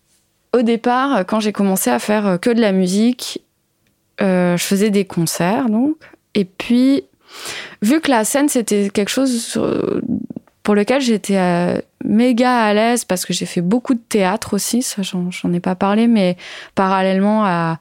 au 0.53 0.61
départ, 0.61 1.25
quand 1.25 1.39
j'ai 1.39 1.51
commencé 1.53 1.89
à 1.89 1.99
faire 1.99 2.37
que 2.41 2.49
de 2.49 2.61
la 2.61 2.71
musique, 2.71 3.41
je 4.19 4.55
faisais 4.57 4.89
des 4.89 5.05
concerts 5.05 5.69
donc. 5.69 5.95
Et 6.33 6.45
puis, 6.45 7.03
vu 7.81 7.99
que 8.01 8.09
la 8.09 8.23
scène 8.25 8.47
c'était 8.49 8.89
quelque 8.89 9.09
chose 9.09 9.41
sur- 9.43 10.01
pour 10.65 10.73
lequel 10.73 10.99
j'étais 10.99 11.37
euh, 11.37 11.77
méga 12.03 12.57
à 12.57 12.73
l'aise 12.73 13.05
parce 13.05 13.23
que 13.25 13.33
j'ai 13.33 13.45
fait 13.45 13.61
beaucoup 13.61 13.93
de 13.93 13.99
théâtre 13.99 14.55
aussi, 14.55 14.81
ça 14.81 15.03
j'en 15.03 15.53
ai 15.53 15.59
pas 15.59 15.75
parlé, 15.75 16.07
mais 16.07 16.37
parallèlement 16.73 17.45
à, 17.45 17.77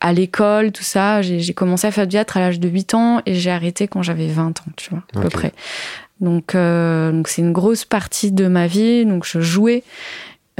à 0.00 0.12
l'école, 0.12 0.70
tout 0.70 0.84
ça, 0.84 1.20
j'ai 1.20 1.52
commencé 1.52 1.88
à 1.88 1.90
faire 1.90 2.06
du 2.06 2.12
théâtre 2.12 2.36
à 2.36 2.40
l'âge 2.40 2.60
de 2.60 2.68
8 2.68 2.94
ans 2.94 3.20
et 3.26 3.34
j'ai 3.34 3.50
arrêté 3.50 3.88
quand 3.88 4.02
j'avais 4.02 4.28
20 4.28 4.60
ans, 4.60 4.72
tu 4.76 4.90
vois, 4.90 5.02
à 5.16 5.20
peu 5.20 5.28
près. 5.28 5.52
Donc 6.20 6.54
euh, 6.54 7.10
donc 7.10 7.26
c'est 7.26 7.42
une 7.42 7.52
grosse 7.52 7.84
partie 7.84 8.30
de 8.30 8.46
ma 8.46 8.68
vie, 8.68 9.04
donc 9.04 9.26
je 9.26 9.40
jouais 9.40 9.82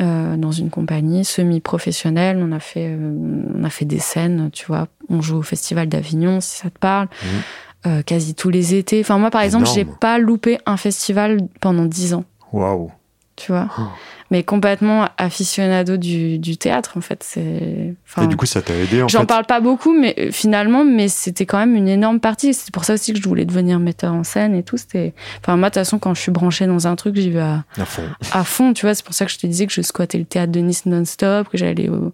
euh, 0.00 0.36
dans 0.36 0.52
une 0.52 0.70
compagnie 0.70 1.24
semi-professionnelle. 1.24 2.38
On 2.40 2.52
a 2.52 2.60
fait, 2.60 2.88
euh, 2.88 3.50
on 3.56 3.62
a 3.64 3.70
fait 3.70 3.84
des 3.84 3.98
scènes, 3.98 4.50
tu 4.52 4.66
vois. 4.66 4.88
On 5.08 5.22
joue 5.22 5.38
au 5.38 5.42
Festival 5.42 5.88
d'Avignon, 5.88 6.40
si 6.40 6.56
ça 6.56 6.70
te 6.70 6.78
parle. 6.78 7.08
Mhm. 7.24 7.42
Euh, 7.86 8.02
quasi 8.02 8.34
tous 8.34 8.50
les 8.50 8.74
étés. 8.74 9.00
Enfin, 9.00 9.18
moi, 9.18 9.30
par 9.30 9.42
exemple, 9.42 9.68
j'ai 9.72 9.84
pas 9.84 10.18
loupé 10.18 10.58
un 10.66 10.76
festival 10.76 11.38
pendant 11.60 11.84
dix 11.84 12.12
ans, 12.12 12.24
Waouh 12.52 12.90
tu 13.38 13.52
vois. 13.52 13.68
Oh. 13.78 13.82
Mais 14.30 14.42
complètement 14.42 15.08
aficionado 15.16 15.96
du, 15.96 16.38
du 16.38 16.58
théâtre, 16.58 16.94
en 16.96 17.00
fait. 17.00 17.22
C'est. 17.22 17.94
enfin, 18.04 18.24
Et 18.24 18.26
du 18.26 18.36
coup, 18.36 18.44
ça 18.44 18.60
t'a 18.60 18.74
aidé, 18.74 19.02
en 19.02 19.08
J'en 19.08 19.20
fait 19.20 19.26
parle 19.26 19.46
pas 19.46 19.60
beaucoup, 19.60 19.98
mais 19.98 20.14
euh, 20.18 20.30
finalement, 20.32 20.84
mais 20.84 21.08
c'était 21.08 21.46
quand 21.46 21.56
même 21.56 21.74
une 21.74 21.88
énorme 21.88 22.20
partie. 22.20 22.52
C'est 22.52 22.70
pour 22.72 22.84
ça 22.84 22.94
aussi 22.94 23.14
que 23.14 23.20
je 23.22 23.26
voulais 23.26 23.46
devenir 23.46 23.78
metteur 23.78 24.12
en 24.12 24.24
scène 24.24 24.54
et 24.54 24.62
tout. 24.62 24.76
C'était, 24.76 25.14
enfin, 25.40 25.56
moi, 25.56 25.70
de 25.70 25.74
toute 25.74 25.80
façon, 25.80 25.98
quand 25.98 26.12
je 26.14 26.20
suis 26.20 26.32
branchée 26.32 26.66
dans 26.66 26.86
un 26.86 26.96
truc, 26.96 27.16
j'y 27.16 27.30
vais 27.30 27.40
à, 27.40 27.64
à 27.78 27.84
fond. 27.86 28.02
à 28.32 28.44
fond, 28.44 28.74
tu 28.74 28.84
vois. 28.84 28.94
C'est 28.94 29.04
pour 29.04 29.14
ça 29.14 29.24
que 29.24 29.30
je 29.30 29.38
te 29.38 29.46
disais 29.46 29.66
que 29.66 29.72
je 29.72 29.80
squattais 29.80 30.18
le 30.18 30.26
théâtre 30.26 30.52
de 30.52 30.60
Nice 30.60 30.84
non-stop, 30.84 31.48
que 31.48 31.56
j'allais 31.56 31.88
au, 31.88 32.12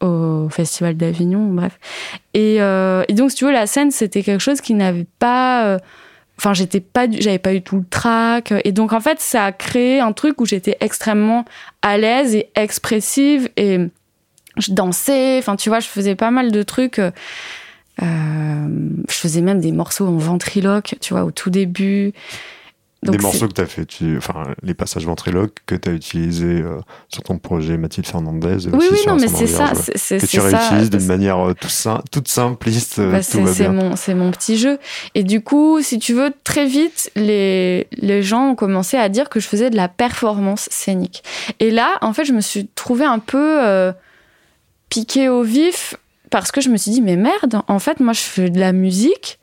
au 0.00 0.48
Festival 0.50 0.96
d'Avignon, 0.96 1.52
bref. 1.52 1.78
Et, 2.34 2.56
euh, 2.60 3.04
et 3.08 3.12
donc, 3.14 3.30
si 3.30 3.36
tu 3.36 3.44
veux, 3.46 3.52
la 3.52 3.66
scène, 3.66 3.90
c'était 3.90 4.22
quelque 4.22 4.42
chose 4.42 4.60
qui 4.60 4.74
n'avait 4.74 5.06
pas. 5.18 5.66
euh, 5.66 5.78
Enfin, 6.38 6.52
j'étais 6.52 6.80
pas, 6.80 7.06
j'avais 7.10 7.38
pas 7.38 7.54
eu 7.54 7.62
tout 7.62 7.76
le 7.78 7.84
trac. 7.88 8.52
Et 8.64 8.72
donc, 8.72 8.92
en 8.92 9.00
fait, 9.00 9.20
ça 9.20 9.46
a 9.46 9.52
créé 9.52 10.00
un 10.00 10.12
truc 10.12 10.38
où 10.38 10.44
j'étais 10.44 10.76
extrêmement 10.80 11.46
à 11.80 11.96
l'aise 11.96 12.34
et 12.34 12.50
expressive 12.54 13.48
et 13.56 13.78
je 14.58 14.72
dansais. 14.72 15.38
Enfin, 15.38 15.56
tu 15.56 15.70
vois, 15.70 15.80
je 15.80 15.88
faisais 15.88 16.14
pas 16.14 16.30
mal 16.30 16.52
de 16.52 16.62
trucs. 16.62 16.98
euh, 16.98 17.10
je 18.02 19.14
faisais 19.14 19.40
même 19.40 19.60
des 19.60 19.72
morceaux 19.72 20.06
en 20.06 20.18
ventriloque, 20.18 20.96
tu 21.00 21.14
vois, 21.14 21.24
au 21.24 21.30
tout 21.30 21.48
début. 21.48 22.12
Donc, 23.02 23.16
des 23.16 23.22
morceaux 23.22 23.46
que 23.46 23.52
tu 23.52 23.60
as 23.60 23.66
fait, 23.66 23.84
tu, 23.84 24.16
enfin, 24.16 24.42
les 24.62 24.72
passages 24.74 25.04
ventriloques 25.06 25.58
que 25.66 25.74
tu 25.74 25.88
as 25.88 25.92
utilisés 25.92 26.62
euh, 26.62 26.80
sur 27.08 27.22
ton 27.22 27.38
projet 27.38 27.76
Mathilde 27.76 28.06
Fernandez. 28.06 28.66
Oui, 28.72 28.86
oui, 28.90 28.98
non, 29.06 29.16
mais 29.16 29.28
c'est 29.28 29.46
ça, 29.46 29.72
ouais. 29.74 29.92
c'est 29.96 30.18
Que 30.18 30.26
tu 30.26 30.40
réutilises 30.40 30.90
d'une 30.90 31.06
manière 31.06 31.38
euh, 31.48 31.52
tout 31.54 31.68
sim- 31.68 32.02
toute 32.10 32.26
simpliste, 32.28 32.98
euh, 32.98 33.12
Bah, 33.12 33.18
tout 33.18 33.46
c'est 33.46 33.68
mon, 33.68 33.94
mon 34.24 34.30
petit 34.30 34.56
jeu. 34.56 34.78
Et 35.14 35.22
du 35.24 35.42
coup, 35.42 35.82
si 35.82 35.98
tu 35.98 36.14
veux, 36.14 36.32
très 36.42 36.66
vite, 36.66 37.10
les, 37.16 37.86
les 37.92 38.22
gens 38.22 38.48
ont 38.50 38.54
commencé 38.54 38.96
à 38.96 39.08
dire 39.08 39.28
que 39.28 39.40
je 39.40 39.46
faisais 39.46 39.68
de 39.70 39.76
la 39.76 39.88
performance 39.88 40.68
scénique. 40.72 41.22
Et 41.60 41.70
là, 41.70 41.98
en 42.00 42.12
fait, 42.14 42.24
je 42.24 42.32
me 42.32 42.40
suis 42.40 42.66
trouvée 42.74 43.04
un 43.04 43.18
peu. 43.18 43.64
euh, 43.64 43.92
piqué 44.88 45.28
au 45.28 45.42
vif 45.42 45.96
parce 46.30 46.50
que 46.52 46.60
je 46.60 46.68
me 46.70 46.76
suis 46.76 46.90
dit, 46.92 47.02
mais 47.02 47.16
merde, 47.16 47.60
en 47.68 47.78
fait, 47.78 48.00
moi, 48.00 48.12
je 48.12 48.20
fais 48.20 48.50
de 48.50 48.58
la 48.60 48.72
musique. 48.72 49.38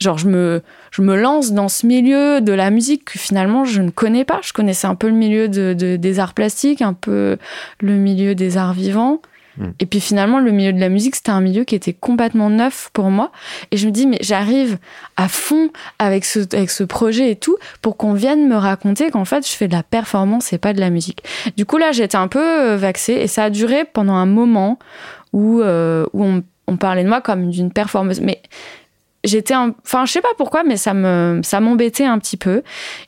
Genre, 0.00 0.18
je 0.18 0.26
me, 0.28 0.62
je 0.92 1.02
me 1.02 1.16
lance 1.16 1.52
dans 1.52 1.68
ce 1.68 1.86
milieu 1.86 2.40
de 2.40 2.52
la 2.52 2.70
musique 2.70 3.06
que 3.06 3.18
finalement 3.18 3.64
je 3.64 3.80
ne 3.80 3.90
connais 3.90 4.24
pas. 4.24 4.40
Je 4.42 4.52
connaissais 4.52 4.86
un 4.86 4.94
peu 4.94 5.08
le 5.08 5.14
milieu 5.14 5.48
de, 5.48 5.72
des 5.72 6.18
arts 6.20 6.34
plastiques, 6.34 6.82
un 6.82 6.92
peu 6.92 7.38
le 7.80 7.94
milieu 7.94 8.34
des 8.34 8.58
arts 8.58 8.74
vivants. 8.74 9.20
Hmm. 9.58 9.70
Et 9.80 9.86
puis 9.86 10.00
finalement, 10.00 10.38
le 10.38 10.50
milieu 10.50 10.72
de 10.72 10.80
la 10.80 10.88
musique, 10.88 11.16
c'était 11.16 11.30
un 11.30 11.40
milieu 11.40 11.64
qui 11.64 11.74
était 11.74 11.92
complètement 11.92 12.50
neuf 12.50 12.90
pour 12.92 13.10
moi. 13.10 13.32
Et 13.70 13.76
je 13.76 13.86
me 13.86 13.92
dis, 13.92 14.06
mais 14.06 14.18
j'arrive 14.20 14.78
à 15.16 15.28
fond 15.28 15.70
avec 15.98 16.24
ce, 16.24 16.40
avec 16.54 16.70
ce 16.70 16.84
projet 16.84 17.30
et 17.30 17.36
tout 17.36 17.56
pour 17.80 17.96
qu'on 17.96 18.12
vienne 18.12 18.46
me 18.46 18.56
raconter 18.56 19.10
qu'en 19.10 19.24
fait, 19.24 19.46
je 19.46 19.52
fais 19.52 19.68
de 19.68 19.74
la 19.74 19.82
performance 19.82 20.52
et 20.52 20.58
pas 20.58 20.72
de 20.74 20.80
la 20.80 20.90
musique. 20.90 21.22
Du 21.56 21.64
coup, 21.66 21.78
là, 21.78 21.92
j'étais 21.92 22.16
un 22.16 22.28
peu 22.28 22.38
euh, 22.38 22.76
vexée 22.76 23.14
et 23.14 23.26
ça 23.26 23.44
a 23.44 23.50
duré 23.50 23.84
pendant 23.84 24.14
un 24.14 24.26
moment 24.26 24.78
où, 25.32 25.60
euh, 25.60 26.06
où 26.12 26.24
on, 26.24 26.42
on, 26.66 26.76
parlait 26.76 27.04
de 27.04 27.08
moi 27.08 27.20
comme 27.20 27.50
d'une 27.50 27.72
performeuse. 27.72 28.20
Mais 28.20 28.42
j'étais 29.24 29.54
enfin 29.54 30.04
je 30.04 30.12
sais 30.12 30.20
pas 30.20 30.32
pourquoi 30.36 30.64
mais 30.64 30.76
ça 30.76 30.94
me 30.94 31.40
ça 31.42 31.60
m'embêtait 31.60 32.04
un 32.04 32.18
petit 32.18 32.36
peu. 32.36 32.62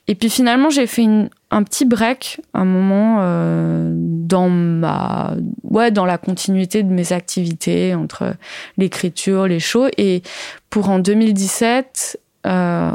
Et 0.09 0.14
puis 0.14 0.31
finalement 0.31 0.70
j'ai 0.70 0.87
fait 0.87 1.03
une, 1.03 1.29
un 1.50 1.62
petit 1.62 1.85
break 1.85 2.40
un 2.55 2.64
moment 2.64 3.18
euh, 3.20 3.92
dans 3.94 4.48
ma 4.48 5.35
ouais 5.64 5.90
dans 5.90 6.05
la 6.05 6.18
continuité 6.18 6.83
de 6.83 6.92
mes 6.92 7.12
activités 7.12 7.94
entre 7.94 8.35
l'écriture 8.77 9.46
les 9.46 9.61
shows. 9.61 9.88
Et 9.98 10.22
pour 10.70 10.88
en 10.88 10.98
2017 10.98 12.20
euh, 12.46 12.90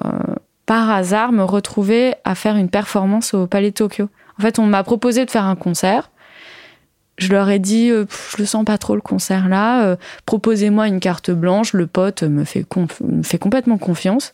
par 0.66 0.90
hasard 0.90 1.32
me 1.32 1.44
retrouver 1.44 2.14
à 2.24 2.36
faire 2.36 2.56
une 2.56 2.70
performance 2.70 3.34
au 3.34 3.48
Palais 3.48 3.72
Tokyo. 3.72 4.10
En 4.38 4.42
fait 4.42 4.60
on 4.60 4.66
m'a 4.66 4.84
proposé 4.84 5.26
de 5.26 5.32
faire 5.32 5.46
un 5.46 5.56
concert 5.56 6.10
je 7.20 7.32
leur 7.32 7.50
ai 7.50 7.60
dit, 7.60 7.92
euh, 7.92 8.06
je 8.32 8.38
le 8.38 8.46
sens 8.46 8.66
pas 8.66 8.78
trop 8.78 8.96
le 8.96 9.02
concert 9.02 9.50
là, 9.50 9.84
euh, 9.84 9.96
proposez-moi 10.26 10.88
une 10.88 11.00
carte 11.00 11.32
blanche. 11.32 11.74
Le 11.74 11.86
pote 11.86 12.24
me 12.24 12.44
fait, 12.44 12.66
me 13.02 13.24
fait 13.24 13.38
complètement 13.38 13.78
confiance. 13.78 14.34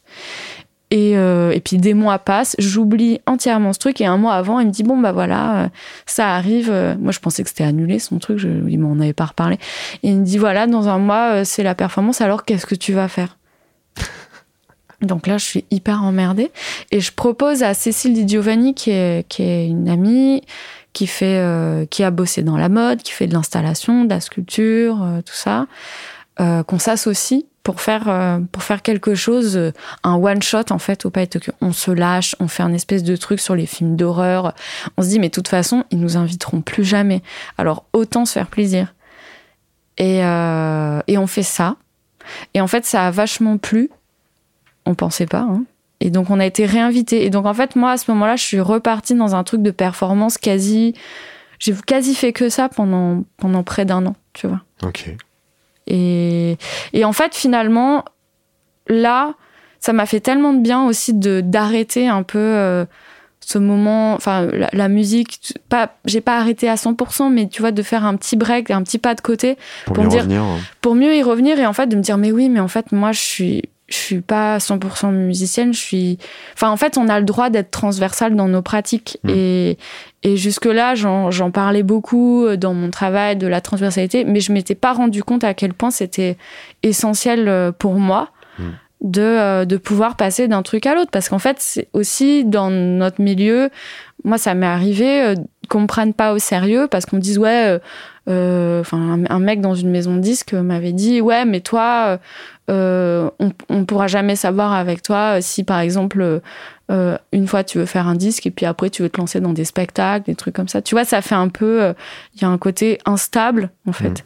Et, 0.91 1.17
euh, 1.17 1.51
et, 1.51 1.61
puis 1.61 1.77
des 1.77 1.95
mois 1.95 2.19
passent, 2.19 2.55
j'oublie 2.59 3.19
entièrement 3.25 3.73
ce 3.73 3.79
truc. 3.79 3.99
Et 4.01 4.05
un 4.05 4.17
mois 4.17 4.35
avant, 4.35 4.59
il 4.59 4.67
me 4.67 4.71
dit 4.71 4.83
bon 4.83 4.97
bah 4.97 5.11
voilà, 5.11 5.69
ça 6.05 6.35
arrive. 6.35 6.71
Moi 6.99 7.11
je 7.11 7.19
pensais 7.19 7.43
que 7.43 7.49
c'était 7.49 7.63
annulé 7.63 7.97
son 7.99 8.19
truc, 8.19 8.37
je, 8.37 8.47
il 8.47 8.79
m'en 8.79 8.99
avait 8.99 9.13
pas 9.13 9.25
reparlé. 9.25 9.57
Et 10.03 10.09
il 10.09 10.19
me 10.19 10.23
dit 10.23 10.37
voilà, 10.37 10.67
dans 10.67 10.87
un 10.87 10.99
mois 10.99 11.43
c'est 11.43 11.63
la 11.63 11.75
performance. 11.75 12.21
Alors 12.21 12.45
qu'est-ce 12.45 12.67
que 12.67 12.75
tu 12.75 12.93
vas 12.93 13.07
faire? 13.07 13.37
Donc 15.01 15.27
là, 15.27 15.37
je 15.37 15.45
suis 15.45 15.65
hyper 15.71 16.03
emmerdée. 16.03 16.51
Et 16.91 17.01
je 17.01 17.11
propose 17.11 17.63
à 17.63 17.73
Cécile 17.73 18.13
Di 18.13 18.27
Giovanni, 18.27 18.73
qui 18.73 18.91
est, 18.91 19.27
qui 19.27 19.43
est 19.43 19.67
une 19.67 19.89
amie, 19.89 20.41
qui 20.95 21.07
fait, 21.07 21.39
euh, 21.39 21.85
qui 21.85 22.03
a 22.03 22.09
bossé 22.09 22.41
dans 22.41 22.55
la 22.55 22.69
mode, 22.69 23.03
qui 23.03 23.11
fait 23.11 23.27
de 23.27 23.33
l'installation, 23.33 24.05
de 24.05 24.09
la 24.09 24.21
sculpture, 24.21 25.03
euh, 25.03 25.21
tout 25.21 25.33
ça, 25.33 25.67
euh, 26.39 26.63
qu'on 26.63 26.79
s'associe 26.79 27.43
pour 27.63 27.81
faire 27.81 28.39
pour 28.51 28.61
faire 28.61 28.83
quelque 28.83 29.15
chose, 29.15 29.59
un 30.03 30.13
one 30.13 30.43
shot 30.43 30.65
en 30.69 30.77
fait 30.77 31.03
au 31.03 31.09
Palais 31.09 31.25
Tokyo. 31.25 31.51
On 31.61 31.73
se 31.73 31.89
lâche, 31.89 32.35
on 32.39 32.47
fait 32.47 32.61
un 32.61 32.71
espèce 32.73 33.01
de 33.01 33.15
truc 33.15 33.39
sur 33.39 33.55
les 33.55 33.65
films 33.65 33.95
d'horreur. 33.95 34.53
On 34.97 35.01
se 35.01 35.07
dit 35.07 35.19
mais 35.19 35.29
de 35.29 35.33
toute 35.33 35.47
façon 35.47 35.83
ils 35.89 35.99
nous 35.99 36.15
inviteront 36.15 36.61
plus 36.61 36.83
jamais. 36.83 37.23
Alors 37.57 37.85
autant 37.91 38.25
se 38.25 38.33
faire 38.33 38.47
plaisir. 38.47 38.93
Et 39.97 40.19
et 40.19 41.17
on 41.17 41.25
fait 41.25 41.41
ça. 41.41 41.77
Et 42.53 42.61
en 42.61 42.67
fait 42.67 42.85
ça 42.85 43.07
a 43.07 43.09
vachement 43.09 43.57
plu. 43.57 43.89
On 44.85 44.93
pensait 44.93 45.25
pas. 45.25 45.47
Hein. 45.49 45.63
Et 46.01 46.09
donc 46.09 46.29
on 46.29 46.39
a 46.39 46.45
été 46.45 46.65
réinvité. 46.65 47.25
Et 47.25 47.29
donc 47.29 47.45
en 47.45 47.53
fait 47.53 47.75
moi 47.75 47.91
à 47.91 47.97
ce 47.97 48.11
moment-là 48.11 48.35
je 48.35 48.43
suis 48.43 48.59
repartie 48.59 49.15
dans 49.15 49.35
un 49.35 49.43
truc 49.43 49.61
de 49.61 49.71
performance 49.71 50.37
quasi. 50.37 50.93
J'ai 51.59 51.73
quasi 51.73 52.15
fait 52.15 52.33
que 52.33 52.49
ça 52.49 52.69
pendant 52.69 53.23
pendant 53.37 53.63
près 53.63 53.85
d'un 53.85 54.05
an, 54.05 54.15
tu 54.33 54.47
vois. 54.47 54.61
Ok. 54.83 55.09
Et 55.87 56.57
et 56.93 57.05
en 57.05 57.13
fait 57.13 57.35
finalement 57.35 58.03
là 58.87 59.35
ça 59.79 59.93
m'a 59.93 60.05
fait 60.05 60.19
tellement 60.19 60.53
de 60.53 60.59
bien 60.59 60.85
aussi 60.85 61.13
de 61.13 61.41
d'arrêter 61.41 62.07
un 62.07 62.23
peu. 62.23 62.39
Euh, 62.39 62.85
ce 63.45 63.59
moment, 63.59 64.15
enfin 64.15 64.47
la, 64.73 64.87
musique, 64.89 65.53
pas, 65.69 65.97
j'ai 66.05 66.19
pas 66.19 66.37
arrêté 66.37 66.67
à 66.67 66.75
100%, 66.75 67.31
mais 67.31 67.47
tu 67.47 67.61
vois 67.61 67.71
de 67.71 67.83
faire 67.83 68.03
un 68.03 68.15
petit 68.15 68.35
break, 68.37 68.71
un 68.71 68.81
petit 68.81 68.97
pas 68.97 69.13
de 69.13 69.21
côté 69.21 69.55
pour, 69.85 70.03
me 70.03 70.09
dire, 70.09 70.21
revenir. 70.21 70.41
Hein. 70.41 70.57
pour 70.81 70.95
mieux 70.95 71.15
y 71.15 71.21
revenir 71.21 71.59
et 71.59 71.65
en 71.67 71.73
fait 71.73 71.85
de 71.85 71.95
me 71.95 72.01
dire 72.01 72.17
mais 72.17 72.31
oui, 72.31 72.49
mais 72.49 72.59
en 72.59 72.67
fait 72.67 72.91
moi 72.91 73.11
je 73.11 73.19
suis 73.19 73.69
je 73.95 74.01
suis 74.01 74.21
pas 74.21 74.57
100% 74.57 75.11
musicienne, 75.11 75.73
je 75.73 75.79
suis 75.79 76.17
enfin 76.53 76.69
en 76.69 76.77
fait 76.77 76.97
on 76.97 77.07
a 77.07 77.19
le 77.19 77.25
droit 77.25 77.49
d'être 77.49 77.71
transversal 77.71 78.35
dans 78.35 78.47
nos 78.47 78.61
pratiques 78.61 79.19
mm. 79.23 79.29
et 79.29 79.77
et 80.23 80.37
jusque 80.37 80.65
là 80.65 80.95
j'en 80.95 81.51
parlais 81.51 81.83
beaucoup 81.83 82.47
dans 82.57 82.73
mon 82.73 82.89
travail 82.89 83.35
de 83.37 83.47
la 83.47 83.61
transversalité 83.61 84.25
mais 84.25 84.39
je 84.39 84.51
m'étais 84.51 84.75
pas 84.75 84.93
rendu 84.93 85.23
compte 85.23 85.43
à 85.43 85.53
quel 85.53 85.73
point 85.73 85.91
c'était 85.91 86.37
essentiel 86.83 87.47
euh, 87.47 87.71
pour 87.71 87.95
moi 87.95 88.29
mm. 88.59 88.63
de 89.01 89.21
euh, 89.21 89.65
de 89.65 89.77
pouvoir 89.77 90.15
passer 90.15 90.47
d'un 90.47 90.63
truc 90.63 90.85
à 90.85 90.95
l'autre 90.95 91.11
parce 91.11 91.29
qu'en 91.29 91.39
fait 91.39 91.57
c'est 91.59 91.87
aussi 91.93 92.45
dans 92.45 92.69
notre 92.69 93.21
milieu 93.21 93.69
moi 94.23 94.37
ça 94.37 94.53
m'est 94.53 94.65
arrivé 94.65 95.21
euh, 95.21 95.35
qu'on 95.69 95.81
me 95.81 95.87
prenne 95.87 96.13
pas 96.13 96.33
au 96.33 96.39
sérieux 96.39 96.87
parce 96.89 97.05
qu'on 97.05 97.17
me 97.17 97.21
dise 97.21 97.37
ouais 97.37 97.79
enfin 98.27 99.19
un, 99.29 99.39
mec 99.39 99.61
dans 99.61 99.75
une 99.75 99.91
maison 99.91 100.15
de 100.15 100.21
disque 100.21 100.53
m'avait 100.53 100.93
dit 100.93 101.21
ouais 101.21 101.45
mais 101.45 101.59
toi 101.61 102.19
euh, 102.69 103.29
on, 103.39 103.51
on 103.69 103.85
pourra 103.85 104.07
jamais 104.07 104.35
savoir 104.35 104.73
avec 104.73 105.03
toi 105.03 105.39
si 105.39 105.63
par 105.63 105.79
exemple 105.79 106.41
euh, 106.91 107.17
une 107.31 107.47
fois 107.47 107.63
tu 107.63 107.77
veux 107.77 107.85
faire 107.85 108.07
un 108.07 108.15
disque 108.15 108.47
et 108.47 108.51
puis 108.51 108.65
après 108.65 108.89
tu 108.89 109.03
veux 109.03 109.09
te 109.09 109.17
lancer 109.17 109.39
dans 109.39 109.53
des 109.53 109.65
spectacles, 109.65 110.25
des 110.25 110.35
trucs 110.35 110.55
comme 110.55 110.67
ça. 110.67 110.81
Tu 110.81 110.95
vois, 110.95 111.05
ça 111.05 111.21
fait 111.21 111.35
un 111.35 111.49
peu, 111.49 111.83
euh, 111.83 111.93
il 112.33 112.41
y 112.41 112.45
a 112.45 112.47
un 112.47 112.57
côté 112.57 112.97
instable 113.05 113.69
en 113.87 113.91
fait. 113.91 114.23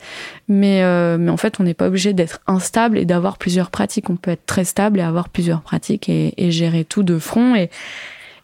Mm. 0.47 0.53
Mais 0.53 1.17
mais 1.17 1.31
en 1.31 1.37
fait, 1.37 1.59
on 1.59 1.63
n'est 1.63 1.73
pas 1.73 1.87
obligé 1.87 2.13
d'être 2.13 2.39
instable 2.47 2.97
et 2.97 3.05
d'avoir 3.05 3.37
plusieurs 3.37 3.71
pratiques. 3.71 4.09
On 4.09 4.15
peut 4.15 4.31
être 4.31 4.45
très 4.45 4.63
stable 4.63 4.99
et 4.99 5.03
avoir 5.03 5.29
plusieurs 5.29 5.61
pratiques 5.61 6.09
et, 6.09 6.33
et 6.37 6.51
gérer 6.51 6.85
tout 6.85 7.03
de 7.03 7.19
front 7.19 7.55
et 7.55 7.69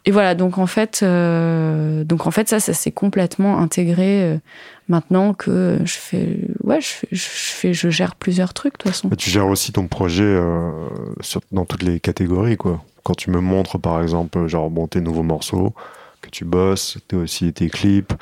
et 0.06 0.12
voilà, 0.12 0.36
donc 0.36 0.56
en 0.58 0.66
fait, 0.66 1.00
euh, 1.02 2.04
donc 2.04 2.28
en 2.28 2.30
fait, 2.30 2.48
ça, 2.48 2.60
ça 2.60 2.72
s'est 2.72 2.92
complètement 2.92 3.58
intégré 3.58 4.22
euh, 4.22 4.38
maintenant 4.88 5.34
que 5.34 5.78
je 5.84 5.94
fais, 5.94 6.40
ouais, 6.62 6.80
je 6.80 6.88
fais, 6.88 7.08
je 7.10 7.24
fais, 7.28 7.74
je 7.74 7.88
gère 7.90 8.14
plusieurs 8.14 8.54
trucs 8.54 8.74
de 8.74 8.78
toute 8.78 8.92
façon. 8.92 9.08
tu 9.10 9.30
gères 9.30 9.48
aussi 9.48 9.72
ton 9.72 9.88
projet 9.88 10.24
euh, 10.24 10.70
sur, 11.20 11.40
dans 11.52 11.64
toutes 11.64 11.82
les 11.82 12.00
catégories, 12.00 12.56
quoi. 12.56 12.82
Quand 13.02 13.14
tu 13.14 13.30
me 13.30 13.40
montres, 13.40 13.78
par 13.78 14.02
exemple, 14.02 14.46
genre 14.46 14.70
bon, 14.70 14.86
tes 14.86 15.00
nouveaux 15.00 15.22
morceaux 15.22 15.74
que 16.20 16.30
tu 16.30 16.44
bosses, 16.44 16.98
t'es 17.06 17.16
aussi 17.16 17.52
tes 17.52 17.68
clips, 17.68 18.12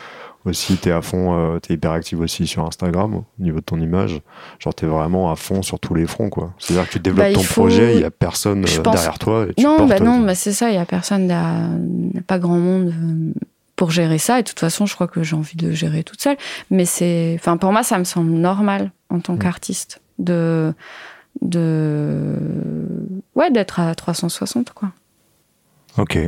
aussi 0.44 0.76
t'es 0.76 0.90
à 0.90 1.00
fond, 1.00 1.34
euh, 1.36 1.58
t'es 1.58 1.74
hyper 1.74 1.92
active 1.92 2.20
aussi 2.20 2.46
sur 2.46 2.66
Instagram 2.66 3.14
au 3.14 3.24
niveau 3.38 3.60
de 3.60 3.64
ton 3.64 3.80
image. 3.80 4.20
Genre 4.58 4.74
t'es 4.74 4.86
vraiment 4.86 5.30
à 5.30 5.36
fond 5.36 5.62
sur 5.62 5.78
tous 5.80 5.94
les 5.94 6.06
fronts 6.06 6.28
quoi. 6.28 6.52
C'est-à-dire 6.58 6.86
que 6.86 6.92
tu 6.92 7.00
développes 7.00 7.26
bah, 7.26 7.32
ton 7.32 7.42
projet, 7.42 7.94
il 7.94 8.00
y 8.02 8.04
a 8.04 8.10
personne 8.10 8.64
euh, 8.64 8.82
derrière 8.82 9.18
toi. 9.18 9.46
Et 9.48 9.54
tu 9.54 9.64
non, 9.64 9.86
bah 9.86 10.00
non, 10.00 10.22
euh, 10.22 10.26
bah 10.26 10.34
c'est 10.34 10.52
ça, 10.52 10.68
il 10.70 10.74
y 10.74 10.78
a 10.78 10.84
personne, 10.84 11.32
pas 12.26 12.38
grand 12.38 12.58
monde 12.58 12.92
pour 13.84 13.90
gérer 13.90 14.16
ça. 14.16 14.38
Et 14.38 14.42
de 14.42 14.48
toute 14.48 14.60
façon, 14.60 14.86
je 14.86 14.94
crois 14.94 15.08
que 15.08 15.22
j'ai 15.22 15.36
envie 15.36 15.56
de 15.56 15.72
gérer 15.72 16.04
toute 16.04 16.22
seule. 16.22 16.38
Mais 16.70 16.86
c'est, 16.86 17.36
enfin 17.38 17.58
pour 17.58 17.70
moi, 17.70 17.82
ça 17.82 17.98
me 17.98 18.04
semble 18.04 18.30
normal 18.30 18.92
en 19.10 19.20
tant 19.20 19.34
mm. 19.34 19.38
qu'artiste 19.40 20.00
de 20.18 20.72
de 21.42 22.38
ouais 23.34 23.50
d'être 23.50 23.80
à 23.80 23.94
360 23.94 24.72
quoi. 24.72 24.92
Ok. 25.98 26.18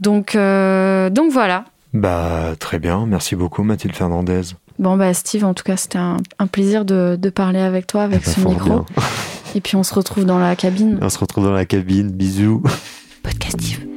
Donc 0.00 0.34
donc 0.34 1.30
voilà. 1.30 1.66
Bah, 1.94 2.56
très 2.58 2.80
bien. 2.80 3.06
Merci 3.06 3.36
beaucoup, 3.36 3.62
Mathilde 3.62 3.94
Fernandez. 3.94 4.42
Bon, 4.80 4.96
bah, 4.96 5.14
Steve, 5.14 5.44
en 5.44 5.54
tout 5.54 5.62
cas, 5.62 5.76
c'était 5.76 5.98
un, 5.98 6.16
plaisir 6.50 6.84
de, 6.84 7.16
parler 7.32 7.60
avec 7.60 7.86
toi, 7.86 8.02
avec 8.02 8.24
ce 8.26 8.40
micro. 8.40 8.84
Et 9.54 9.60
puis, 9.60 9.76
on 9.76 9.82
se 9.82 9.94
retrouve 9.94 10.24
dans 10.24 10.38
la 10.38 10.56
cabine. 10.56 10.98
On 11.02 11.08
se 11.08 11.18
retrouve 11.18 11.44
dans 11.44 11.52
la 11.52 11.66
cabine. 11.66 12.10
Bisous. 12.10 12.62
Podcastive. 13.22 13.89